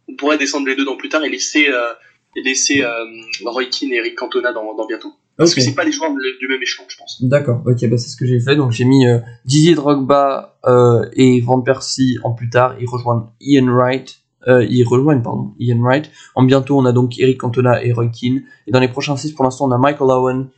[0.10, 1.94] On pourrait descendre les deux dans plus tard et laisser, euh,
[2.36, 3.06] et laisser euh,
[3.46, 5.14] Roy Keane et Eric Cantona dans, dans bientôt.
[5.38, 7.24] Parce que c'est pas des joueurs du même échelon, je pense.
[7.24, 8.56] D'accord, ok, bah c'est ce que j'ai fait.
[8.56, 12.76] Donc j'ai mis euh, Didier Drogba euh, et Van Persie en plus tard.
[12.80, 14.20] Ils rejoignent Ian Wright.
[14.48, 16.12] Euh, ils rejoignent, pardon, Ian Wright.
[16.36, 18.44] En bientôt, on a donc Eric Cantona et Roy Keane.
[18.68, 20.50] Et dans les prochains 6, pour l'instant, on a Michael Owen,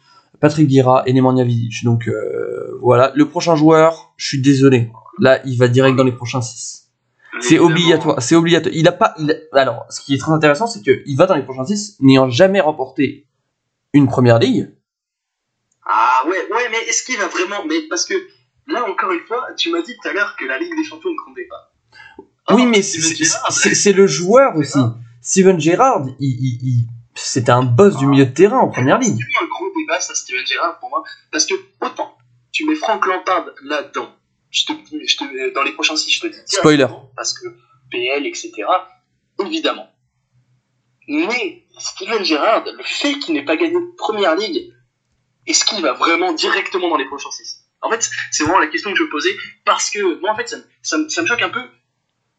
[0.41, 1.83] Patrick Vieira et Nemanja Vidic.
[1.83, 3.13] Donc euh, voilà.
[3.15, 4.91] Le prochain joueur, je suis désolé.
[5.19, 6.84] Là, il va direct dans les prochains 6.
[7.41, 8.73] C'est obligatoire, c'est obligatoire.
[8.75, 11.35] Il a pas, il a- alors, ce qui est très intéressant, c'est qu'il va dans
[11.35, 13.27] les prochains 6, n'ayant jamais remporté
[13.93, 14.71] une première ligue.
[15.85, 18.13] Ah ouais, ouais, mais est-ce qu'il va vraiment Mais parce que
[18.67, 21.11] là, encore une fois, tu m'as dit tout à l'heure que la Ligue des Champions
[21.11, 21.71] ne comptait pas.
[22.51, 24.79] Oui, Oh, mais c'est- le joueur aussi.
[25.21, 29.17] Steven Gerrard, il, il- il- c'était un boss du milieu de terrain en première ligue.
[29.19, 31.03] C'est un gros débat, ça, Steven Gerrard, pour moi.
[31.31, 32.15] Parce que, autant,
[32.51, 34.09] tu mets Frank Lampard là-dedans.
[34.51, 36.37] Je te, je te, dans les prochains six, je te dis.
[36.45, 36.87] Spoiler.
[37.15, 37.47] Parce que
[37.91, 38.51] PL, etc.
[39.39, 39.89] Évidemment.
[41.07, 44.73] Mais, Steven Gerrard, le fait qu'il n'ait pas gagné de première ligue,
[45.45, 47.63] est-ce qu'il va vraiment directement dans les prochains six?
[47.81, 49.35] En fait, c'est vraiment la question que je me posais.
[49.65, 51.61] Parce que, moi, en fait, ça, me- ça, me- ça me choque un peu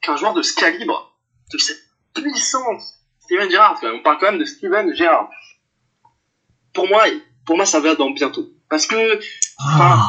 [0.00, 1.16] qu'un joueur de ce calibre,
[1.52, 1.78] de cette
[2.14, 5.28] puissance, Steven Gerrard, quand même, on parle quand même de Steven Gerrard.
[6.72, 7.04] Pour moi,
[7.44, 8.48] pour moi, ça va dans bientôt.
[8.68, 9.20] Parce que,
[9.58, 10.00] enfin,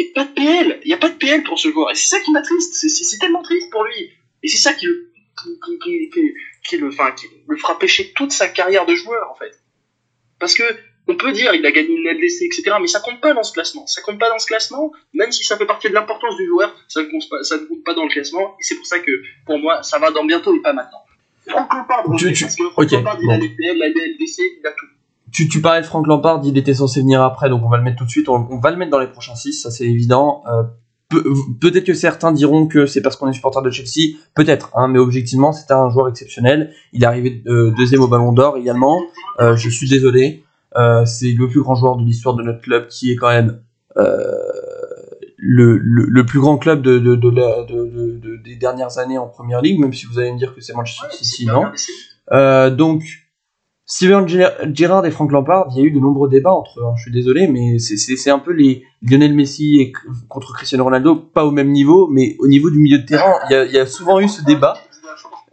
[0.00, 0.80] a pas de PL.
[0.84, 1.90] Il n'y a pas de PL pour ce joueur.
[1.90, 2.74] Et c'est ça qui m'attriste.
[2.74, 4.10] C'est, tellement triste pour lui.
[4.42, 5.10] Et c'est ça qui le,
[5.42, 6.32] qui, qui, qui, qui-
[6.64, 9.52] qui le, enfin, qui le fera pêcher toute sa carrière de joueur, en fait.
[10.38, 10.62] Parce que,
[11.08, 13.52] on peut dire, il a gagné une LDC, etc., mais ça compte pas dans ce
[13.52, 13.86] classement.
[13.88, 16.72] Ça compte pas dans ce classement, même si ça fait partie de l'importance du joueur,
[16.88, 19.00] ça ne compte pas, ça ne compte pas dans le classement, et c'est pour ça
[19.00, 19.10] que,
[19.44, 21.02] pour moi, ça va dans bientôt et pas maintenant.
[21.48, 24.66] Franck Lampard, Tu- parce que Franck ok, Lampard, il a les PL, la LDC, il
[24.66, 24.86] a tout.
[25.32, 27.82] Tu, tu parlais de Frank Lampard, il était censé venir après, donc on va le
[27.82, 28.28] mettre tout de suite.
[28.28, 30.42] On, on va le mettre dans les prochains 6, ça c'est évident.
[30.46, 30.62] Euh,
[31.08, 31.24] peu-
[31.60, 34.98] Peut-être que certains diront que c'est parce qu'on est supporter de Chelsea, peut-être, hein, mais
[34.98, 36.72] objectivement, c'était un joueur exceptionnel.
[36.92, 39.00] Il est arrivé euh, deuxième au Ballon d'Or également.
[39.40, 40.44] Euh, je suis désolé,
[40.76, 43.60] euh, c'est le plus grand joueur de l'histoire de notre club qui est quand même
[43.96, 44.24] euh,
[45.36, 48.98] le, le, le plus grand club de, de, de la- de- de- de- des dernières
[48.98, 51.64] années en première ligue, même si vous allez me dire que c'est Manchester City, non
[52.30, 53.02] Euh, donc,
[53.94, 56.84] Steven Ger- Gerrard et Frank Lampard, il y a eu de nombreux débats entre eux.
[56.86, 59.92] hein, je suis désolé, mais c'est- un peu les Lionel Messi et,
[60.28, 63.52] contre Cristiano Ronaldo, pas au même niveau, mais au niveau du milieu de terrain, il
[63.52, 64.78] y a, il y a souvent eu ce débat.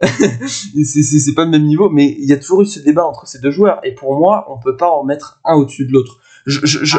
[0.46, 3.40] C'est- pas le même niveau, mais il y a toujours eu ce débat entre ces
[3.40, 3.78] deux joueurs.
[3.84, 6.20] Et pour moi, on peut pas en mettre un au-dessus de l'autre.
[6.46, 6.96] Je, je, je-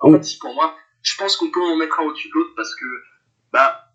[0.00, 2.50] En fait, si, pour moi, je pense qu'on peut en mettre un au-dessus de l'autre
[2.56, 2.84] parce que,
[3.52, 3.92] bah,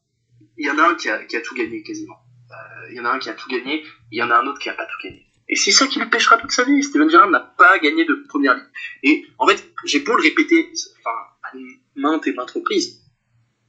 [0.57, 2.15] il y en a un qui a, qui a tout gagné quasiment.
[2.51, 3.83] Euh, Il y en a un qui a tout gagné,
[4.13, 5.25] il y en a un autre qui a pas tout gagné.
[5.49, 6.81] Et c'est ça qui lui pêchera toute sa vie.
[6.83, 8.65] Steven Gerrard n'a pas gagné de première ligue.
[9.03, 11.51] Et en fait, j'ai beau le répéter, enfin, à
[11.95, 13.01] maintes et maintes reprises,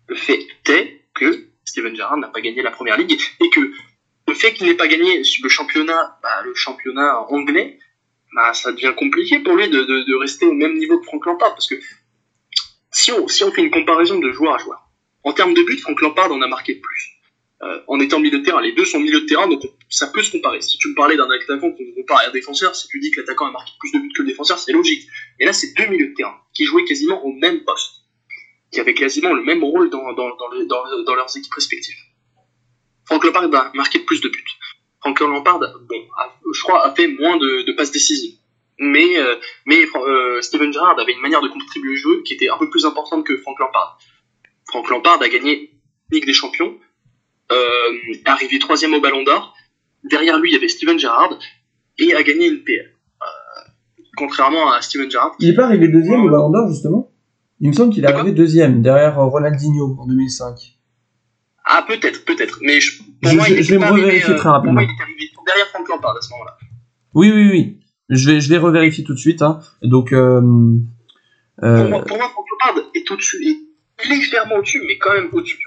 [0.09, 3.61] le fait est que Steven Gerrard n'a pas gagné la première ligue et que
[4.29, 7.79] le fait qu'il n'ait pas gagné le championnat, bah, le championnat anglais,
[8.35, 11.25] bah, ça devient compliqué pour lui de, de, de rester au même niveau que Frank
[11.27, 11.77] Lampard parce que
[12.91, 14.89] si on, si on fait une comparaison de joueur à joueur,
[15.25, 17.14] en termes de buts, Frank Lampard en a marqué plus.
[17.65, 20.09] Euh, en étant milieu de terrain, les deux sont milieu de terrain, donc on- ça
[20.09, 20.61] peut se comparer.
[20.61, 23.21] Si tu me parlais d'un attaquant qu'on compare à un défenseur, si tu dis que
[23.21, 25.09] l'attaquant a marqué plus de buts que le défenseur, c'est logique.
[25.41, 28.03] Et là, c'est deux milieux de terrain qui jouaient quasiment au même poste,
[28.71, 31.97] qui avaient quasiment le même rôle dans, dans, dans, le- dans, dans leurs équipes respectives.
[33.07, 34.45] Frank Lampard a marqué plus de buts.
[35.01, 38.37] Frank Lampard, bon, a- je crois, a fait moins de, passes décisives.
[38.79, 39.37] Mais, euh,
[39.67, 42.69] mais euh, Steven Gerrard avait une manière de contribuer au jeu qui était un peu
[42.69, 43.99] plus importante que Frank Lampard.
[44.67, 45.71] Frank Lampard a gagné
[46.11, 46.79] Ligue des Champions,
[48.25, 49.55] arrivé troisième au Ballon d'Or.
[50.05, 51.39] Derrière lui, il y avait Steven Gerrard
[51.99, 52.87] et a gagné une PL.
[53.23, 53.27] Euh,
[54.17, 55.33] contrairement à Steven Gerrard.
[55.39, 57.11] Il est pas arrivé deuxième au Ballon d'Or, justement?
[57.61, 60.55] Il me semble qu'il est arrivé deuxième, derrière euh, Ronaldinho en 2005.
[61.65, 62.59] Ah, peut-être, peut-être.
[62.63, 64.73] Mais je, pour Je- moi, je- il je vais me revérifier euh, très Pour rapidement.
[64.75, 66.59] moi, il est arrivé derrière Frank Lampard à ce moment-là.
[67.15, 67.81] Oui, oui, oui.
[68.11, 69.41] Je vais, je vais revérifier tout de suite.
[69.41, 69.61] Hein.
[69.83, 74.99] Donc, euh, Pour, euh, moi, pour moi, Frank Lampard est au-dessus, est légèrement au-dessus, mais
[74.99, 75.59] quand même au-dessus.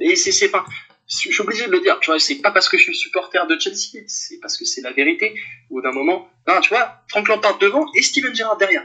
[0.00, 0.64] Et c'est pas,
[1.10, 3.46] je suis obligé de le dire, tu vois, c'est pas parce que je suis supporter
[3.48, 5.34] de Chelsea, c'est parce que c'est la vérité.
[5.70, 6.28] Au d'un moment,
[6.62, 8.82] tu vois, Frank Lampard devant et Steven Gerrard derrière.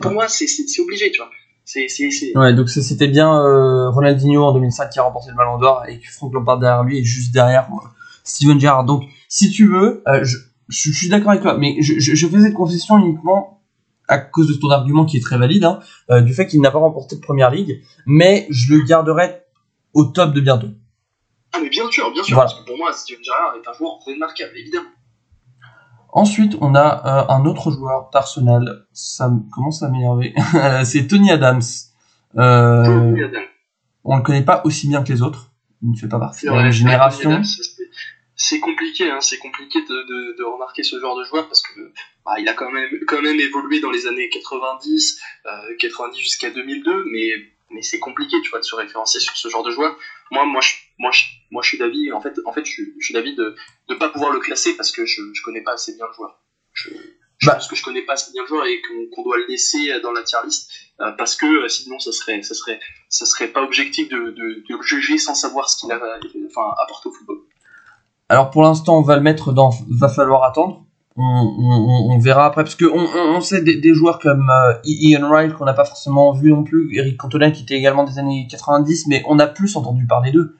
[0.00, 0.46] Pour moi, c'est,
[0.80, 1.30] obligé, tu vois.
[1.64, 1.88] C'est,
[2.36, 6.00] ouais, donc c'était bien euh, Ronaldinho en 2005 qui a remporté le Ballon d'Or et
[6.04, 7.88] Franck Lampard derrière lui et juste derrière euh,
[8.22, 8.84] Steven Gerrard.
[8.84, 10.24] Donc, si tu veux, euh,
[10.68, 13.56] je, suis d'accord avec toi, mais je, je, je fais cette concession uniquement
[14.08, 15.80] à cause de ton argument qui est très valide, hein,
[16.10, 19.42] euh, du fait qu'il n'a pas remporté de première ligue, mais je le garderai
[19.94, 20.68] au top de bientôt.
[21.56, 22.50] Ah, mais bien sûr, bien sûr, Voilà.
[22.50, 24.90] parce que pour moi, Steven Gerrard est un joueur remarquable, évidemment.
[26.12, 30.34] Ensuite, on a euh, un autre joueur d'Arsenal, ça me- commence à m'énerver,
[30.84, 31.60] c'est Tony Adams.
[32.36, 33.42] Euh, Tony Adams.
[34.04, 35.50] on le connaît pas aussi bien que les autres,
[35.82, 37.42] il ne fait pas partie de la génération.
[37.42, 37.62] C'est-
[38.38, 41.80] c'est compliqué, hein, c'est compliqué de, de, de, remarquer ce genre de joueur parce que
[42.24, 45.50] bah, il a quand même, quand même évolué dans les années 90, euh,
[45.80, 47.28] 90 jusqu'à 2002, mais,
[47.70, 49.96] mais c'est compliqué, tu vois, de se référencer sur ce genre de joueur.
[50.30, 53.04] Moi, moi, je, moi, je, moi, je suis d'avis, en fait, en fait, je, je
[53.04, 53.54] suis d'avis de
[53.88, 56.40] ne pas pouvoir le classer parce que je, je connais pas assez bien le joueur.
[56.72, 56.90] Je,
[57.38, 57.54] je Bah.
[57.54, 60.00] pense que je connais pas assez bien le joueur et qu'on qu'on doit le laisser
[60.00, 63.48] dans la tier list euh, parce que euh, sinon, ça serait, ça serait, ça serait
[63.48, 65.96] pas objectif de, de, de le juger sans savoir ce qu'il a,
[66.46, 67.38] enfin, apporté au football.
[68.28, 70.84] Alors pour l'instant, on va le mettre dans va falloir attendre.
[71.18, 74.74] On, on, on verra après parce que on, on sait des, des joueurs comme euh,
[74.84, 78.18] Ian Wright qu'on n'a pas forcément vu non plus, Eric Cantona qui était également des
[78.18, 80.56] années 90, mais on a plus entendu parler d'eux.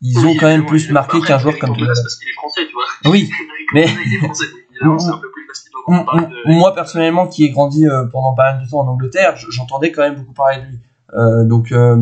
[0.00, 2.72] Ils ont quand même plus marqué qu'un joueur comme Cantona, parce qu'il est français, tu
[2.74, 2.84] vois.
[3.12, 3.28] Oui,
[3.74, 3.86] mais-
[6.46, 10.02] moi personnellement qui ai grandi euh, pendant pas mal de temps en Angleterre, j'entendais quand
[10.02, 10.78] même beaucoup parler de lui.
[11.14, 11.96] Euh, donc euh,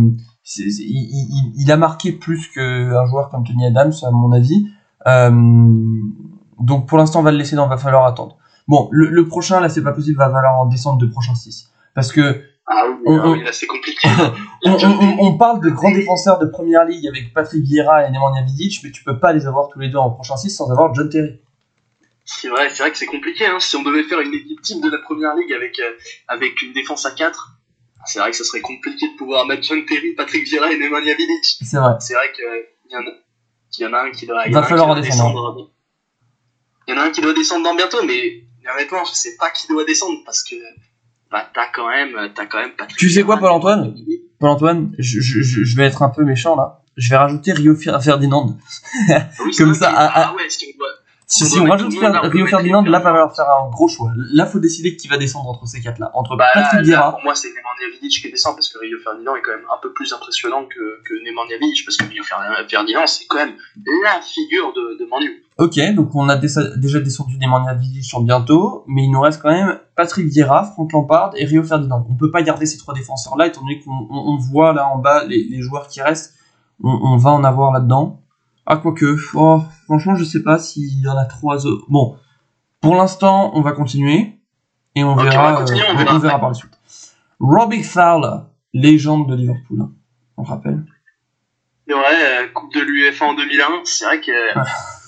[0.58, 4.66] il, il- il a marqué plus qu'un joueur comme Tony Adams à mon avis.
[5.06, 5.30] Euh,
[6.60, 8.36] donc pour l'instant on va le laisser dans va falloir attendre.
[8.68, 11.70] Bon, le, le prochain là c'est pas possible, va falloir en descendre de prochain 6.
[11.94, 14.08] Parce que Ah oui, On- ah oui, là, c'est compliqué.
[14.64, 18.10] on, on- on- on parle de grands défenseurs de première ligue avec Patrick Vieira et
[18.10, 20.70] Nemanja Vidic, mais tu peux pas les avoir tous les deux en prochain 6 sans
[20.72, 21.40] avoir John Terry.
[22.24, 23.46] C'est vrai, c'est vrai que c'est compliqué.
[23.46, 23.58] Hein.
[23.60, 25.92] Si on devait faire une équipe type de la première ligue avec, euh,
[26.26, 27.52] avec une défense à 4,
[28.04, 31.14] c'est vrai que ce serait compliqué de pouvoir mettre John Terry, Patrick Vieira et Nemanja
[31.14, 31.44] Vidic.
[31.62, 31.92] C'est vrai.
[32.00, 32.44] C'est vrai qu'il
[32.90, 33.14] y, en a-
[33.78, 35.30] y en a un qui doit, il Va falloir en descendre.
[35.52, 35.70] descendre.
[36.88, 38.42] Il y en a un qui doit descendre dans bientôt, mais
[38.74, 40.54] honnêtement, je sais pas qui doit descendre parce que
[41.30, 43.94] bah, t'as quand même, t'as quand même Patrick Tu sais quoi, Vieira, Paul-Antoine?
[44.38, 46.82] Paul-Antoine, je, je, je je vais être un peu méchant là.
[46.96, 48.56] Je vais rajouter Rio Fer- Ferdinand.
[49.10, 50.88] Ah oui, c'est Comme ça, que- à- à- ah ouais, si on doit-
[51.28, 54.12] Si, On si on rajoute Fer- Rio Ferdinand, là, va falloir faire un gros choix.
[54.32, 56.10] Là, faut décider qui va descendre entre ces quatre-là.
[56.14, 57.10] Entre Bah, Patrick Vieira.
[57.10, 59.78] pour moi, c'est Nemanja Vidic qui descend parce que Rio Ferdinand est quand même un
[59.82, 63.56] peu plus impressionnant que, que Nemanja Vidic parce que Rio Fer- Ferdinand, c'est quand même
[64.04, 65.42] la figure de, de Manu.
[65.58, 69.50] Ok, donc on a déjà descendu Nemanja Vidic sur bientôt, mais il nous reste quand
[69.50, 72.06] même Patrick Vieira, Franck Lampard et Rio Ferdinand.
[72.10, 74.98] On peut pas garder ces trois défenseurs-là, étant donné qu'on on- on voit là en
[74.98, 76.34] bas les, les joueurs qui restent.
[76.84, 78.20] On, on va en avoir là-dedans.
[78.66, 81.86] Ah, quoique, oh, franchement, je sais pas s'il y en a trois autres.
[81.88, 82.16] Bon,
[82.82, 84.38] pour l'instant, on va continuer
[84.94, 86.78] et on verra, continuer, euh, on verra on verra par la suite.
[87.40, 88.40] Robbie Fowler,
[88.74, 89.90] légende de Liverpool, hein,
[90.36, 90.84] on rappelle.
[91.88, 94.58] C'est vrai, euh, Coupe de l'UEFA en 2001, c'est vrai que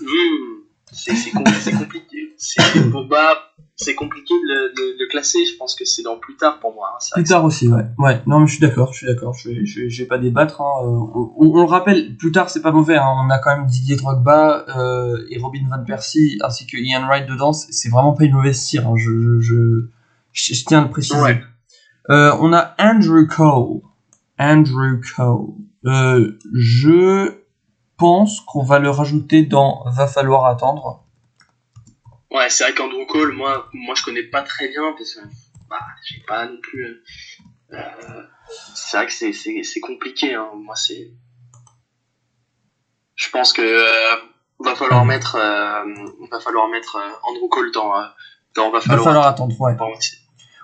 [0.00, 0.62] hmm,
[0.92, 2.34] c'est c'est com- c'est compliqué.
[2.36, 3.34] C'est bon, bah,
[3.74, 5.44] c'est compliqué de de le classer.
[5.44, 6.90] Je pense que c'est dans plus tard pour moi.
[6.94, 6.98] hein.
[7.14, 7.82] Plus tard aussi, ouais.
[7.98, 9.34] Ouais, non, mais je suis d'accord, je suis d'accord.
[9.34, 10.60] Je vais, je vais, je vais pas débattre.
[10.60, 10.84] Hein.
[10.84, 12.96] euh, On, on- on le rappelle, plus tard, c'est pas mauvais.
[12.96, 13.08] Hein.
[13.24, 17.26] On a quand même Didier Drogba euh, et Robin van Persie ainsi que Ian Wright
[17.28, 17.52] dedans.
[17.52, 18.86] C'est vraiment pas une mauvaise cire.
[18.86, 18.94] Hein.
[18.96, 19.10] Je,
[19.40, 19.54] je, je,
[20.32, 21.20] je, je tiens à le préciser.
[21.20, 21.42] Ouais.
[22.10, 23.80] Euh, on a Andrew Cole.
[24.38, 25.54] Andrew Cole.
[25.86, 27.38] Euh, je
[27.96, 31.04] pense qu'on va le rajouter dans Va falloir attendre.
[32.30, 35.20] Ouais, c'est vrai qu'Andrew Cole, moi, moi, je connais pas très bien parce que
[35.70, 36.84] bah, j'ai pas non plus.
[36.84, 38.22] euh, euh,
[38.74, 40.34] c'est vrai que c'est c'est c'est compliqué.
[40.34, 40.50] Hein.
[40.56, 41.10] Moi, c'est.
[43.14, 44.16] Je pense que euh,
[44.60, 45.08] va falloir Mhm.
[45.08, 45.84] mettre, euh,
[46.30, 48.04] va falloir mettre euh, Andrew Cole dans euh,
[48.54, 49.04] dans va Va falloir.
[49.04, 49.76] falloir attendre, ouais.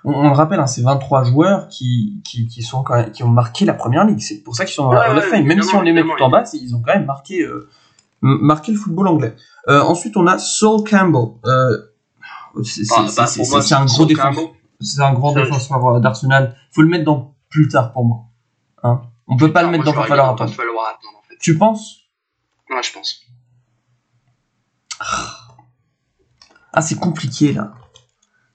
[0.05, 3.23] On, on le rappelle, hein, c'est 23 joueurs qui, qui, qui, sont quand même, qui
[3.23, 4.21] ont marqué la première ligue.
[4.21, 5.45] C'est pour ça qu'ils sont dans la Ouais, Fame.
[5.45, 7.69] Même si on les met tout en bas, ils ont quand même marqué, euh,
[8.21, 9.35] marqué le football anglais.
[9.69, 11.39] Euh, ensuite, on a Saul Campbell.
[12.65, 13.27] C'est Bah, bah,
[13.77, 14.45] un gros défenseur.
[14.81, 16.57] C'est un grand défenseur d'Arsenal.
[16.71, 18.25] Faut le mettre dans plus tard pour moi.
[18.83, 20.53] Hein on peut pas le mettre dans l'aurais falloir attendre.
[21.41, 22.01] Tu penses?
[22.71, 23.23] Ouais, je pense.
[26.73, 27.73] Ah, c'est compliqué là.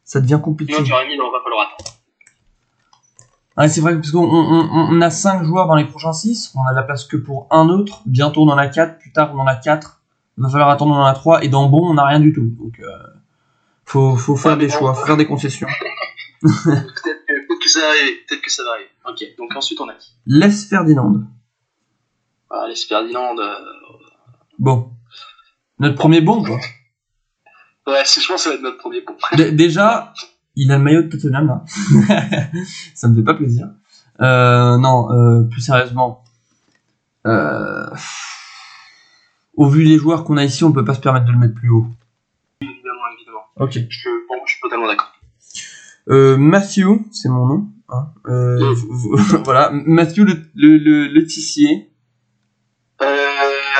[0.09, 0.73] Ça devient compliqué.
[0.83, 1.95] J'aurais mis dans Va falloir attendre.
[3.55, 6.65] Ah, c'est vrai parce qu'on on, on- a 5 joueurs dans les prochains 6, on
[6.65, 9.39] a la place que pour un autre, bientôt on en a 4, plus tard on
[9.39, 10.01] en a 4,
[10.37, 12.33] il va falloir attendre on en a 3, et dans bon on n'a rien du
[12.33, 12.55] tout.
[12.57, 12.85] Donc euh,
[13.85, 15.67] faut, faut faire Ouais, des choix, faut faire des concessions.
[16.41, 18.23] Peut-être que, ça va arriver.
[18.27, 18.89] Peut-être que ça va arriver.
[19.07, 20.13] Ok, donc ensuite, on a qui?
[20.25, 21.13] Les Ferdinand.
[22.49, 23.37] ah, Les Ferdinand.
[23.37, 23.53] euh,
[24.57, 24.91] Bon.
[25.79, 26.57] Notre premier bon quoi.
[27.87, 29.15] Ouais, c'est- je pense que ça va être notre premier point.
[29.35, 30.13] D- déjà,
[30.55, 31.63] il a le maillot de Tottenham là.
[32.95, 33.69] Ça me fait pas plaisir.
[34.21, 36.23] Euh, non, euh, plus sérieusement.
[37.25, 37.89] Euh,
[39.55, 41.55] au vu des joueurs qu'on a ici, on peut pas se permettre de le mettre
[41.55, 41.87] plus haut.
[42.61, 43.43] Évidemment, évidemment.
[43.57, 43.73] Ok.
[43.89, 45.11] Je, bon, je suis totalement d'accord.
[46.09, 47.67] Euh, Matthew, c'est mon nom.
[47.89, 48.07] Hein.
[48.27, 51.91] Euh, v- voilà, Matthew le, le, le, le tissier.
[53.01, 53.05] Euh,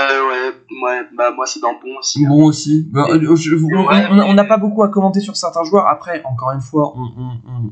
[0.08, 2.26] ouais, ouais, bah moi c'est dans le bon aussi.
[2.26, 2.30] hein.
[2.30, 2.88] Bon aussi.
[2.92, 5.88] Bah, euh, je- on Ouais, on- on n'a pas beaucoup à commenter sur certains joueurs.
[5.88, 7.70] Après, encore une fois, on, on, on,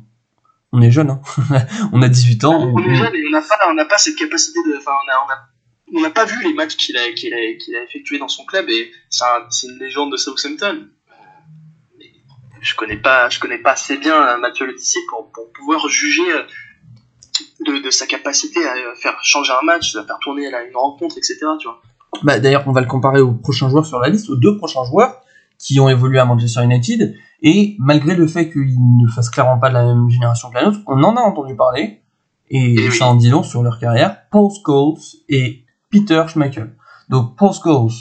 [0.73, 1.09] on est jeune.
[1.09, 1.21] Hein.
[1.93, 2.71] on a 18 ans.
[2.73, 5.29] on- est jeune et on n'a pas, pas cette capacité de, enfin, on a, on
[5.31, 8.27] a, on n'a pas vu les matchs qu'il a, qu'il a, qu'il a effectués dans
[8.27, 10.87] son club et c'est, un- c'est une légende de Southampton.
[12.61, 16.29] Je connais pas, je connais pas assez bien euh, Mathieu Letici pour, pour pouvoir juger
[16.31, 16.41] euh,
[17.65, 20.75] de, de sa capacité à euh, faire changer un match, à faire tourner la- une
[20.75, 21.37] rencontre, etc.
[21.61, 21.81] Tu vois.
[22.23, 24.83] Bah, D'ailleurs, on va le comparer aux prochains joueurs sur la liste, aux deux prochains
[24.85, 25.21] joueurs
[25.57, 27.15] qui ont évolué à Manchester United.
[27.41, 30.65] Et malgré le fait qu'ils ne fassent clairement pas de la même génération que la
[30.65, 32.01] nôtre, on en a entendu parler.
[32.49, 32.95] Et, Et oui.
[32.95, 34.29] ça en dit long sur leur carrière.
[34.31, 34.99] Paul Scholes
[35.29, 36.75] et Peter Schmeichel.
[37.09, 37.91] Donc Paul Scholes.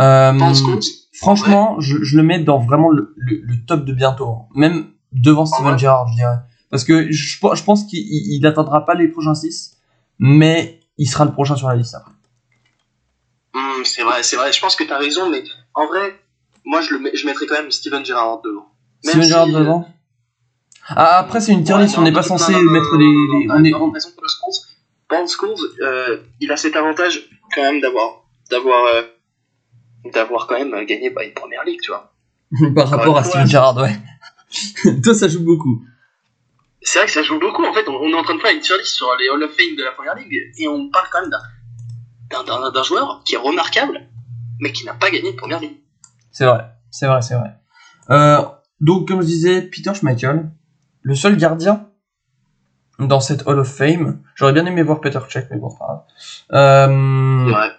[0.00, 0.80] Euh, Paul Scholes,
[1.12, 4.28] franchement, je, je le mets dans vraiment le, le- le top de bientôt.
[4.28, 4.46] hein.
[4.54, 5.78] Même devant Steven ouais.
[5.78, 6.38] Gerrard, je dirais.
[6.70, 9.76] Parce que je, je pense qu'il il n'atteindra pas les prochains 6,
[10.18, 12.12] mais il sera le prochain sur la liste après.
[13.54, 14.52] Hum, c'est vrai, c'est vrai.
[14.52, 15.42] Je pense que tu as raison, mais
[15.74, 16.18] en vrai,
[16.64, 18.66] moi je le je mettrais quand même Steven Gerrard devant.
[19.04, 19.88] Même Steven si- Gerrard devant
[20.88, 23.74] Ah, après, c'est une tier Ouais, list, on n'est pas censé mettre non, on est,
[23.74, 24.66] on- raison pour le Scholes.
[25.08, 29.02] Paul Scholes, euh, il a cet avantage quand même d'avoir d'avoir euh,
[30.12, 32.12] d'avoir quand même gagné bah, une première ligue, tu vois.
[32.74, 33.24] par rapport à.
[33.24, 33.96] Steven Gerrard, ouais.
[35.04, 35.82] Toi, ça joue beaucoup.
[36.82, 37.64] C'est vrai que ça joue beaucoup.
[37.64, 39.42] En fait, on, on est en train de faire une tier list sur les Hall
[39.42, 41.42] of Fame de la première ligue et on parle quand même d'un-
[42.30, 44.08] d'un joueur qui est remarquable,
[44.60, 45.80] mais qui n'a pas gagné une première ligue.
[46.30, 47.54] C'est vrai, c'est vrai, c'est vrai.
[48.10, 48.42] Euh,
[48.80, 50.50] donc, comme je disais, Peter Schmeichel,
[51.02, 51.88] le seul gardien
[52.98, 54.22] dans cette Hall of Fame.
[54.34, 56.04] J'aurais bien aimé voir Peter Cech, mais bon, c'est pas grave.
[56.52, 57.70] Euh.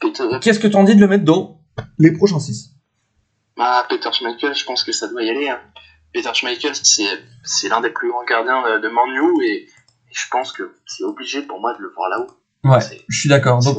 [0.00, 1.60] Peter, Qu'est-ce que t'en dis de le mettre dans
[1.98, 2.72] les prochains 6
[3.58, 5.48] ah, Peter Schmeichel, je pense que ça doit y aller.
[5.48, 5.58] hein.
[6.12, 9.68] Peter Schmeichel, c'est l'un des plus grands gardiens de, de Man U et, et
[10.10, 12.26] je pense que c'est obligé pour moi de le voir là-haut.
[12.68, 13.60] Ouais, je suis d'accord.
[13.62, 13.78] Donc.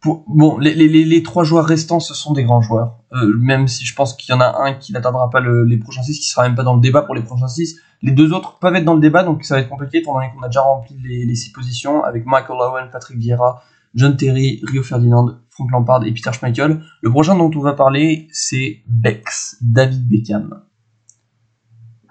[0.00, 2.98] Pour- bon, les, les, les, trois joueurs restants, ce sont des grands joueurs.
[3.12, 5.78] Euh, même si je pense qu'il y en a un qui n'atteindra pas le- les
[5.78, 7.76] prochains 6, qui sera même pas dans le débat pour les prochains 6.
[8.02, 10.26] Les deux autres peuvent être dans le débat, donc ça va être compliqué, étant donné
[10.34, 13.62] qu'on a déjà rempli les, les six positions avec Michael Owen, Patrick Vieira,
[13.94, 16.82] John Terry, Rio Ferdinand, Frank Lampard et Peter Schmeichel.
[17.00, 20.62] Le prochain dont on va parler, c'est Bex, David Beckham.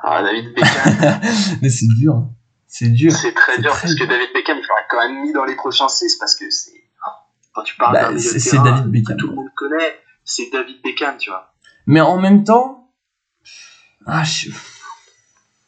[0.04, 1.20] Ah, David Beckham,
[1.62, 2.30] Mais c'est dur, hein.
[2.68, 3.12] c'est dur.
[3.14, 4.04] c'est très dur très parce que.
[4.06, 4.58] David Beckham,
[4.96, 6.74] quand même mis dans les prochains 6 parce que c'est.
[7.54, 9.18] Quand tu parles Bah, d'un milieu de terrain David que Beckham.
[9.18, 11.54] tout le monde connaît, c'est David Beckham, tu vois.
[11.88, 12.90] Mais en même temps,
[14.06, 14.50] ah, je-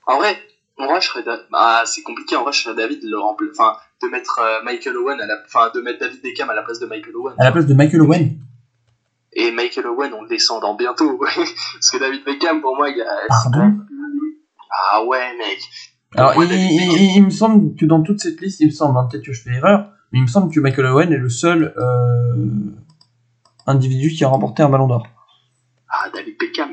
[0.06, 0.38] En vrai,
[0.78, 1.24] en vrai, je serais.
[1.52, 3.50] Bah, c'est compliqué, en vrai, je serais David de le remplir.
[3.54, 5.36] Enfin, de mettre euh, Michael Owen à la.
[5.46, 7.36] Enfin, de mettre David Beckham à la place de Michael Owen.
[7.38, 8.38] à la place de Michael Owen,
[9.34, 11.18] Et Michael Owen, on le descend dans bientôt.
[11.20, 13.28] Parce que David Beckham, pour moi, il y a.
[13.28, 13.74] Pardon
[14.92, 15.60] Ah ouais, mec.
[16.16, 19.34] Alors, il, me semble que dans toute cette liste, il me semble, hein, peut-être que
[19.34, 22.46] je fais erreur, mais il me semble que Michael Owen est le seul euh,
[23.66, 25.06] individu qui a remporté un ballon d'or.
[25.90, 26.70] Ah, David Beckham.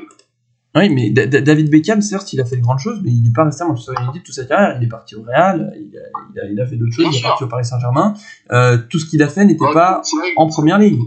[0.77, 3.23] Oui, mais Da- Da- David Beckham, certes, il a fait de grandes choses, mais il
[3.23, 4.77] n'est pas resté à Manchester United toute sa carrière.
[4.81, 6.01] Il est parti au Real, il a,
[6.33, 7.29] il a, il a fait d'autres choses, Bien il est sûr.
[7.29, 8.13] parti au Paris Saint-Germain.
[8.51, 10.01] Euh, tout ce qu'il a fait n'était Ouais, pas
[10.37, 10.99] en première ligue.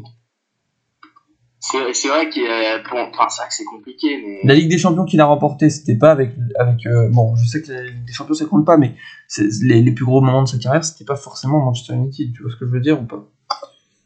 [1.93, 2.79] C'est, vrai qu'il a.
[2.91, 4.41] Bon, enfin, c'est vrai que c'est compliqué, mais.
[4.45, 7.62] La Ligue des Champions qu'il a remporté, c'était pas avec, avec euh, bon, je sais
[7.62, 8.95] que la Ligue des Champions ça compte pas, mais
[9.62, 12.33] les, les plus gros moments de sa carrière, c'était pas forcément Manchester United.
[12.33, 13.25] Tu vois ce que je veux dire ou pas?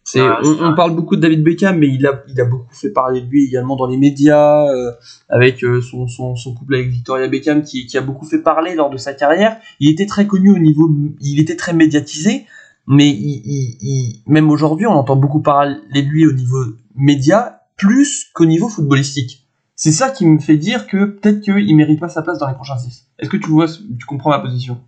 [0.04, 2.90] C'est, Ouais, on, parle beaucoup de David Beckham, mais il a, il a beaucoup fait
[2.90, 4.90] parler de lui également dans les médias, euh,
[5.28, 8.74] avec euh, son, son, son couple avec Victoria Beckham, qui, qui a beaucoup fait parler
[8.74, 9.58] lors de sa carrière.
[9.78, 10.90] Il était très connu au niveau,
[11.20, 12.46] il était très médiatisé,
[12.86, 16.64] mais il, il- il- même aujourd'hui, on entend beaucoup parler de lui au niveau
[16.94, 19.46] média, plus qu'au niveau footballistique.
[19.74, 22.54] C'est ça qui me fait dire que peut-être qu'il mérite pas sa place dans les
[22.54, 23.08] prochains 6.
[23.18, 24.82] Est-ce que tu vois, tu comprends ma position?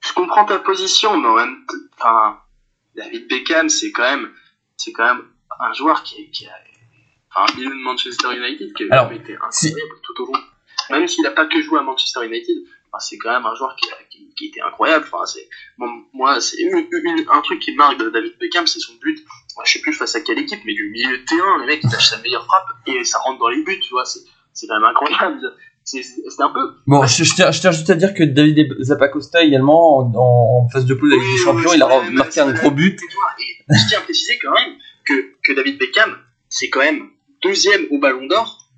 [0.00, 1.56] Je comprends ta position, mais en même.
[1.98, 2.38] Enfin,
[2.96, 4.28] David Beckham, c'est quand même.
[4.76, 5.24] C'est quand même
[5.58, 6.52] un joueur qui, qui a.
[7.34, 10.38] Enfin, un milieu de Manchester United qui a Alors, été si- incroyable tout au long.
[10.90, 12.56] Même s'il n'a pas que joué à Manchester United,
[12.90, 13.94] enfin, c'est quand même un joueur qui, a-
[14.40, 15.06] qui, était incroyable.
[15.12, 15.46] Enfin, c'est,
[16.12, 19.18] moi, c'est une- une- un truc qui marque de David Beckham, c'est son but.
[19.56, 21.80] Moi, je sais plus face à quelle équipe, mais du milieu de terrain, le mec,
[21.82, 24.04] il lâche sa meilleure frappe et ça rentre dans les buts, tu vois.
[24.04, 24.20] C'est,
[24.52, 25.54] c'est quand même incroyable.
[25.84, 26.02] C'est,
[26.40, 26.74] un peu.
[26.86, 30.68] Bon, je, je tiens, je tiens juste à dire que David Zappacosta également, en, en,
[30.68, 33.00] phase de poule avec les champions, oui, il a marqué un gros but.
[33.40, 36.16] Et je tiens à préciser quand même que, que David Beckham,
[36.48, 37.10] c'est quand même
[37.42, 38.68] deuxième au Ballon d'Or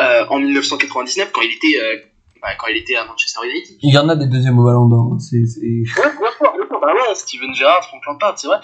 [0.00, 1.96] euh, en 1999 quand il était euh,
[2.42, 3.76] bah, quand il était à Manchester United.
[3.82, 5.12] Il y en a des deuxièmes au ballon d'or.
[5.14, 5.60] hein, C'est, c'est...
[5.60, 6.80] Ouais, bien sûr, bien sûr.
[6.80, 8.58] Bah ouais, Steven Gerrard, Frank Lampard, c'est vrai.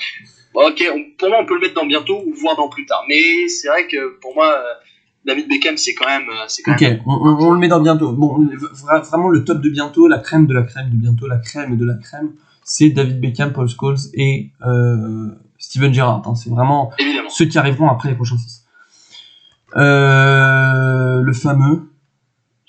[0.52, 2.86] Bon, ok, on- pour moi, on peut le mettre dans bientôt ou voir dans plus
[2.86, 3.02] tard.
[3.08, 4.62] Mais c'est vrai que pour moi, euh,
[5.24, 7.00] David Beckham, c'est quand même, euh, c'est quand Ok, même.
[7.06, 8.12] on, on- on le met dans bientôt.
[8.12, 8.38] Bon,
[8.74, 11.76] vra- vraiment le top de bientôt, la crème de la crème de bientôt, la crème
[11.76, 16.22] de la crème, c'est David Beckham, Paul Scholes et euh, Steven Gerrard.
[16.26, 16.34] hein.
[16.34, 17.30] C'est vraiment Évidemment.
[17.30, 18.64] ceux qui arriveront après les prochains 6.
[19.76, 21.88] Euh, le fameux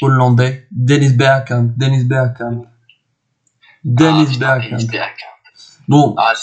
[0.02, 1.74] hollandais Dennis Bergkamp.
[1.78, 2.64] Dennis Bergkamp.
[2.66, 2.70] Ah,
[3.84, 4.70] Dennis putain, Bergkamp.
[4.78, 5.36] Dennis Bergkamp.
[5.88, 6.34] Bon, Ah,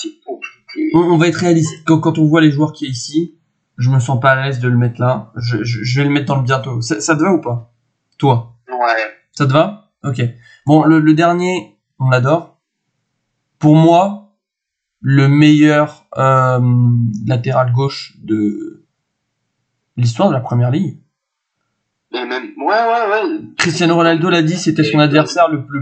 [0.94, 1.84] on, on va être réaliste.
[1.84, 3.34] Quand, quand on voit les joueurs qu'il y a ici,
[3.78, 5.32] je me sens pas à l'aise de le mettre là.
[5.36, 6.80] Je, je, je vais le mettre dans le bientôt.
[6.80, 7.72] Ça, ça te va ou pas?
[8.18, 8.54] Toi?
[8.68, 9.02] Ouais.
[9.32, 9.90] Ça te va?
[10.04, 10.22] Ok.
[10.66, 12.60] Bon, le, le dernier, on l'adore.
[13.58, 14.34] Pour moi,
[15.00, 16.60] le meilleur euh,
[17.26, 18.84] latéral gauche de
[19.96, 21.00] l'histoire de la première ligue.
[22.14, 23.40] Et même, ouais, ouais, ouais.
[23.56, 25.80] Cristiano Ronaldo l'a dit, c'était son adversaire le, plus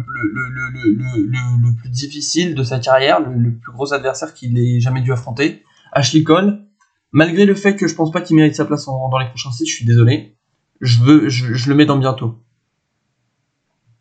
[1.91, 5.64] difficile de sa carrière, le, plus gros adversaire qu'il ait jamais dû affronter.
[5.93, 6.62] Ashley Cole,
[7.11, 9.51] malgré le fait que je pense pas qu'il mérite sa place en- dans les prochains
[9.51, 10.37] sites, je suis désolé.
[10.81, 12.39] Je veux, je, je le mets dans bientôt.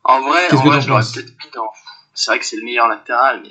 [0.03, 1.69] En vrai, en je l'aurais peut-être mis dans.
[2.13, 3.49] C'est vrai que c'est le meilleur latéral, mais.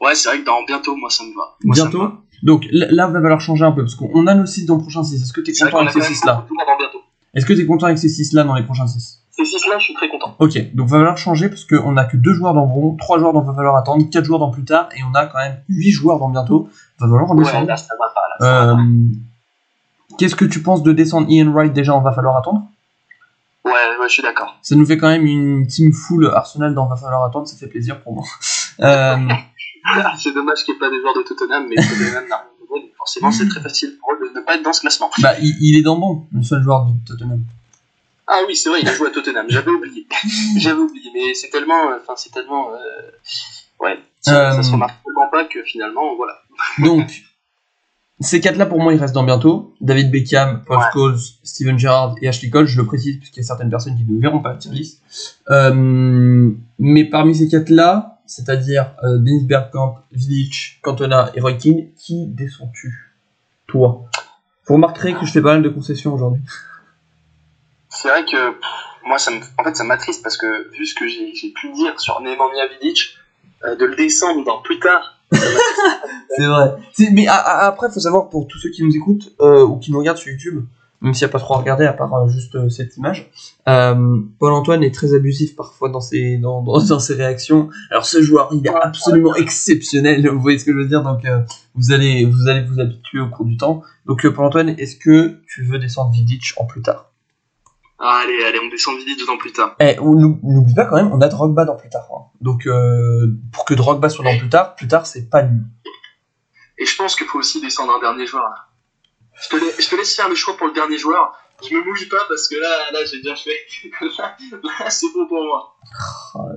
[0.00, 1.56] Ouais, c'est vrai que dans bientôt, moi, ça me va.
[1.64, 2.06] Moi, ça me bientôt.
[2.06, 2.22] va.
[2.42, 5.04] Donc là, va falloir changer un peu parce qu'on a nos 6 dans le prochain
[5.04, 5.22] 6.
[5.22, 6.46] Est-ce que C'est vrai content avec ces même 6 là
[7.34, 9.78] Est-ce que t'es content avec ces 6 là dans les prochains 6 Ces 6 là,
[9.78, 10.36] je suis très content.
[10.38, 13.32] Ok, donc va falloir changer parce qu'on a que 2 joueurs dans Bron, 3 joueurs
[13.32, 15.90] dans va falloir attendre, 4 joueurs dans plus tard et on a quand même 8
[15.90, 16.68] joueurs dans bientôt.
[16.98, 17.66] Va falloir en Ouais, descendre.
[18.40, 18.76] va Euh.
[20.18, 22.62] Qu'est-ce que tu penses de descendre Ian Wright déjà on va falloir attendre?
[23.64, 24.58] Ouais, ouais, je suis d'accord.
[24.62, 27.68] Ça nous fait quand même une team full Arsenal dans va falloir attendre, ça fait
[27.68, 28.24] plaisir pour moi.
[28.80, 29.16] Euh,
[30.16, 32.44] c'est dommage qu'il n'y ait pas des joueurs de Tottenham, mais Tottenham n'a
[32.80, 35.10] donc Forcément, c'est très facile pour eux de ne pas être dans ce classement.
[35.20, 37.42] bah, il, il est dans bon, le seul joueur de Tottenham.
[38.26, 39.46] Ah oui, c'est vrai, il a joué à Tottenham.
[39.48, 40.06] J'avais oublié.
[40.56, 42.76] J'avais oublié, mais c'est tellement, euh, enfin, c'est tellement, euh,
[43.80, 44.52] ouais, ça, Euh.
[44.52, 46.34] ça se remarque tellement pas que finalement, voilà.
[46.78, 47.10] Donc,
[48.20, 49.74] ces quatre là pour moi ils restent dans bientôt.
[49.80, 50.84] David Beckham, Paul Ouais.
[50.92, 53.96] Scholes, Steven Gerrard et Ashley Cole, je le précise parce qu'il y a certaines personnes
[53.96, 55.02] qui ne verront pas la tier list.
[55.50, 61.92] Euh, mais parmi ces quatre là, c'est-à-dire euh, Dennis Bergkamp, Vidic, Cantona et Roy Keane,
[61.96, 63.12] qui descends-tu
[63.66, 64.04] Toi?
[64.66, 66.42] Vous remarquerez que je fais pas mal de concessions aujourd'hui.
[67.88, 68.60] C'est vrai que pff,
[69.06, 71.98] moi, ça me, en fait, ça m'attriste parce que vu ce que j'ai pu dire
[72.00, 73.16] sur Nemanja Vidic,
[73.64, 75.18] euh, de le descendre dans plus tard.
[75.32, 76.74] C'est vrai.
[76.92, 79.78] C'est- Mais a- a- après, faut savoir pour tous ceux qui nous écoutent euh, ou
[79.78, 80.64] qui nous regardent sur YouTube,
[81.02, 83.30] même s'il n'y a pas trop à regarder à part euh, juste euh, cette image,
[83.68, 87.68] euh, Paul-Antoine est très abusif parfois dans ses, dans, dans, dans ses réactions.
[87.90, 91.24] Alors ce joueur, il est absolument exceptionnel, vous voyez ce que je veux dire, donc
[91.24, 91.40] euh,
[91.74, 93.82] vous, allez, vous allez vous habituer au cours du temps.
[94.06, 97.10] Donc Paul-Antoine, est-ce que tu veux descendre Vidic en plus tard?
[98.04, 99.76] Ah, allez, allez, on descend Vidic dans plus tard.
[99.78, 102.08] Eh, ou n'ou- n'oublie pas quand même, on a Drogba dans plus tard.
[102.12, 102.22] hein.
[102.40, 105.60] Donc euh, pour que Drogba soit dans plus tard, plus tard c'est pas lui.
[106.78, 108.42] Et je pense qu'il faut aussi descendre un dernier joueur.
[108.42, 108.54] Là.
[109.42, 111.32] Je, te laisse, je te laisse faire le choix pour le dernier joueur.
[111.68, 113.56] Je me mouille pas parce que là, là, j'ai déjà fait.
[114.18, 114.36] là,
[114.80, 115.74] là, c'est bon pour moi.
[116.34, 116.48] Oh.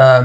[0.00, 0.22] Euh,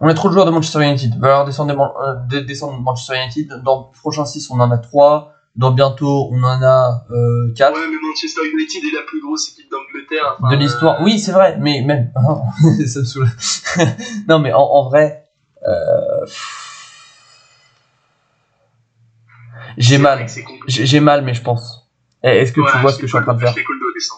[0.00, 1.14] On a trop de joueurs de Manchester United.
[1.14, 3.62] Va falloir descendre, Man- euh, de- descendre de Manchester United.
[3.64, 5.32] Dans le prochain 6, on en a 3.
[5.56, 7.74] Dans bientôt, on en a euh, 4.
[7.74, 10.36] Ouais, mais Manchester United est la plus grosse équipe d'Angleterre.
[10.38, 11.00] enfin, de l'histoire.
[11.00, 12.12] euh, Oui, c'est vrai, mais même.
[12.86, 13.28] ça me saoule.
[14.28, 15.24] non, mais en, en vrai.
[15.68, 16.26] Euh,
[19.76, 20.28] J'ai c'est mal.
[20.28, 20.44] c'est.
[20.66, 21.88] J'ai mal, mais je pense.
[22.24, 23.54] Eh, Est-ce que tu vois ce que je suis en train de faire.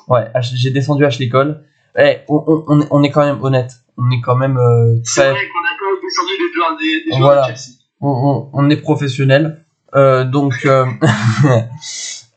[0.09, 1.64] Ouais, j'ai descendu Ashley Cole.
[1.98, 3.72] Eh, on, on- on est, quand même honnête.
[3.98, 5.30] On est quand même euh, C'est très.
[5.32, 7.42] vrai qu'on a quand même descendu les joueurs des, des joueurs Voilà.
[7.42, 7.76] de Chelsea.
[8.01, 9.64] On, on- on est professionnel.
[9.94, 10.86] Euh, donc, euh,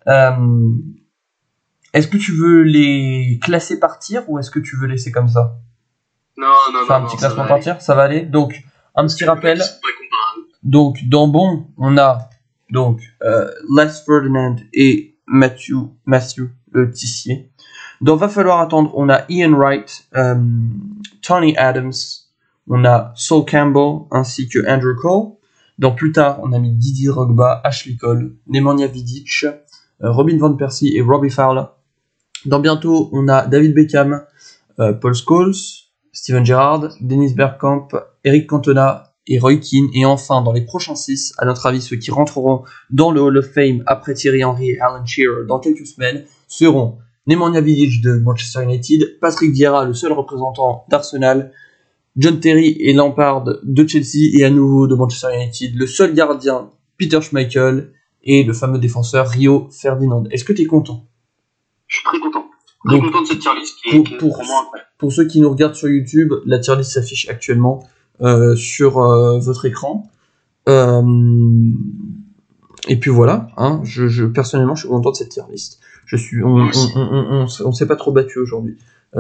[1.94, 5.28] est-ce que tu veux les classer par tir ou est-ce que tu veux laisser comme
[5.30, 5.56] ça?
[6.36, 7.06] Non, non, Faire non.
[7.06, 7.80] un petit non, classement va par aller.
[7.80, 8.22] ça va aller.
[8.22, 8.64] Donc,
[8.96, 9.62] un petit rappel.
[10.64, 12.30] Donc, dans bon, on a
[12.72, 17.50] donc euh, Les Ferdinand et Matthew, Matthew euh, Tissier.
[18.02, 20.36] Dans Va falloir attendre, on a Ian Wright, euh,
[21.22, 21.94] Tony Adams,
[22.68, 25.34] on a Saul Campbell ainsi que Andrew Cole.
[25.80, 30.54] Dans plus tard, on a mis Didier Drogba, Ashley Cole, Nemanja Vidic, euh, Robin van
[30.54, 31.64] Persie et Robbie Fowler.
[32.46, 34.24] Dans bientôt, on a David Beckham,
[34.78, 35.83] Paul Scholes,
[36.14, 37.90] Steven Gerrard, Dennis Bergkamp,
[38.24, 39.90] Eric Cantona et Roy Keane.
[39.94, 43.38] Et enfin, dans les prochains 6, à notre avis, ceux qui rentreront dans le Hall
[43.38, 48.18] of Fame après Thierry Henry et Alan Shearer dans quelques semaines seront Nemanja Vidic de
[48.20, 51.52] Manchester United, Patrick Vieira, le seul représentant d'Arsenal,
[52.16, 56.70] John Terry et Lampard de Chelsea et à nouveau de Manchester United, le seul gardien
[56.98, 57.92] Peter Schmeichel
[58.24, 60.24] et le fameux défenseur Rio Ferdinand.
[60.30, 61.08] Est-ce que tu es content?
[61.88, 62.46] Je suis très content.
[62.86, 64.42] Très Donc, content de cette tier list qui est, pour-.
[65.04, 67.84] Pour ceux qui nous regardent sur YouTube, la tier list s'affiche actuellement
[68.22, 70.10] euh, sur euh, votre écran.
[70.70, 71.02] Euh,
[72.88, 75.80] et puis voilà, hein, je, je- personnellement, je suis content de cette tier list.
[76.06, 78.78] Je suis, on, on, on, on, s'est pas trop battu aujourd'hui.
[79.14, 79.20] C'est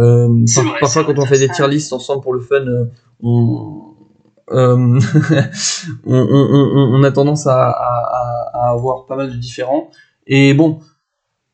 [0.61, 2.63] par- vrai, parfois, quand on fait des tier lists ensemble pour le fun,
[3.21, 3.91] on,
[7.03, 9.89] a tendance à- à avoir pas mal de différents.
[10.27, 10.79] Et bon,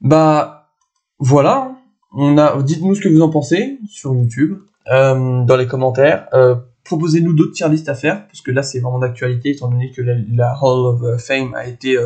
[0.01, 0.69] bah
[1.17, 1.71] voilà.
[2.12, 4.60] On a, dites-nous ce que vous en pensez sur YouTube.
[4.88, 6.28] dans les commentaires.
[6.84, 10.01] Proposez-nous d'autres tier listes à faire, parce que là c'est vraiment d'actualité, étant donné que
[10.01, 11.97] la, Hall of Fame a été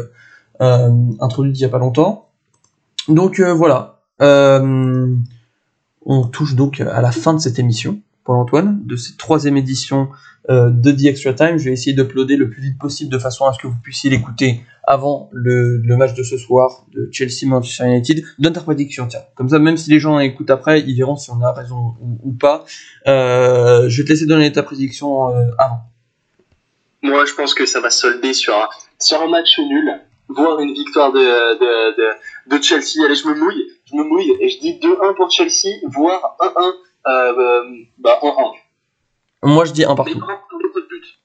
[0.59, 2.27] introduite il n'y a pas longtemps.
[3.07, 4.01] Donc voilà,
[6.05, 7.99] on touche donc à la fin de cette émission.
[8.25, 10.09] Paul-Antoine, de cette troisième édition
[10.49, 11.57] euh, de The Extra Time.
[11.57, 14.09] Je vais essayer d'uploader le plus vite possible de façon à ce que vous puissiez
[14.09, 18.23] l'écouter avant le, match de ce soir de Chelsea-Manchester United.
[18.39, 19.21] Donne ta prédiction, tiens.
[19.35, 22.33] Comme ça, même si les gens écoutent après, ils verront si on a raison ou,
[22.33, 22.65] pas.
[23.07, 25.81] Euh, je vais te laisser donner ta prédiction euh, avant.
[27.01, 28.67] Moi, je pense que ça va solder sur un,
[28.99, 29.91] sur un match nul,
[30.29, 33.05] voire une victoire de, de, de Chelsea.
[33.05, 36.73] Allez, je me mouille, je me mouille et je dis 2-1 pour Chelsea, voire 1-1
[37.05, 37.63] euh,
[37.97, 38.53] bah, 1-1.
[39.43, 40.21] Moi, je dis 1 partout.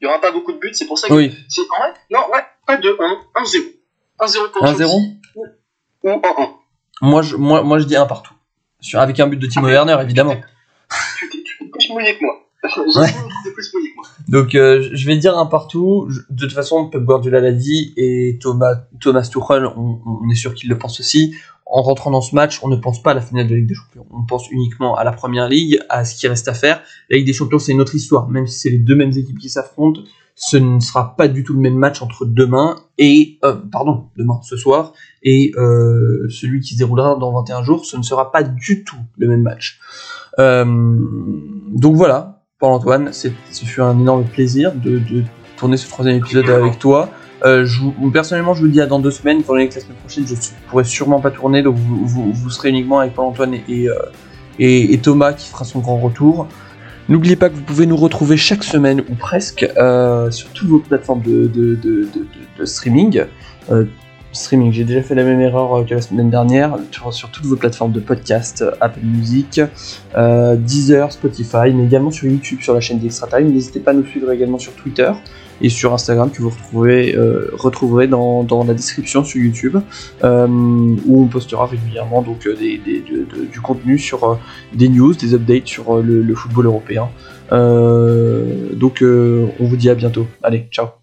[0.01, 1.15] Il n'y aura pas beaucoup de buts, c'est pour ça que.
[1.15, 1.35] Oui.
[1.71, 2.97] En vrai, non, ouais, pas 2-1,
[3.37, 3.79] 1-0.
[4.21, 6.51] 1-0 pour 1-0 Ou 1-1.
[7.01, 8.35] Moi je, moi, moi, je dis 1 partout.
[8.81, 10.37] Sur, avec un but de Timo Werner, évidemment.
[11.19, 11.39] Tu t'es
[11.71, 12.35] plus mouillé que moi.
[12.97, 13.13] Ouais.
[13.55, 14.05] plus mouillé que moi.
[14.29, 16.09] Donc, euh, je vais dire un partout.
[16.31, 20.55] de toute façon, Pep Guardiola l'a dit et Thomas, Thomas Tuchel, on, on est sûr
[20.55, 21.35] qu'il le pense aussi
[21.69, 23.75] en rentrant dans ce match, on ne pense pas à la finale de Ligue des
[23.75, 24.07] Champions.
[24.11, 26.83] On pense uniquement à la Première Ligue, à ce qui reste à faire.
[27.11, 28.29] La Ligue des Champions, c'est une autre histoire.
[28.29, 30.01] Même si c'est les deux mêmes équipes qui s'affrontent,
[30.35, 34.41] ce ne sera pas du tout le même match entre demain et euh, pardon, demain,
[34.43, 34.93] ce soir,
[35.23, 37.85] et euh, celui qui se déroulera dans 21 jours.
[37.85, 39.79] Ce ne sera pas du tout le même match.
[40.39, 45.25] Euh, donc voilà, Paul-Antoine, ce fut un énorme plaisir de, de
[45.57, 47.11] tourner ce troisième épisode avec toi.
[47.45, 47.81] Euh, je
[48.13, 50.35] personnellement, je vous dis à dans deux semaines, étant donné que la semaine prochaine, je
[50.69, 53.95] pourrais sûrement pas tourner, donc vous, serez uniquement avec Paul-Antoine et, euh,
[54.59, 56.49] et, Thomas qui fera son grand retour.
[57.09, 60.81] N'oubliez pas que vous pouvez nous retrouver chaque semaine, ou presque, euh, sur toutes vos
[60.81, 62.09] plateformes de,
[62.65, 63.23] streaming.
[63.71, 63.85] Euh,
[64.33, 67.57] streaming, j'ai déjà fait la même erreur que la semaine dernière, sur, sur toutes vos
[67.57, 69.61] plateformes de podcast, Apple Music,
[70.17, 73.53] Deezer, Spotify, mais également sur YouTube, sur la chaîne d'Extra Time.
[73.53, 75.11] N'hésitez pas à nous suivre également sur Twitter
[75.61, 79.77] et sur Instagram que vous retrouvez, euh, retrouverez dans, dans, la description sur YouTube
[80.25, 84.39] euh, où on postera régulièrement donc euh, du contenu sur
[84.73, 87.09] des news, des updates sur le, le football européen.
[87.51, 90.27] donc on vous dit à bientôt.
[90.43, 90.98] Allez, ciao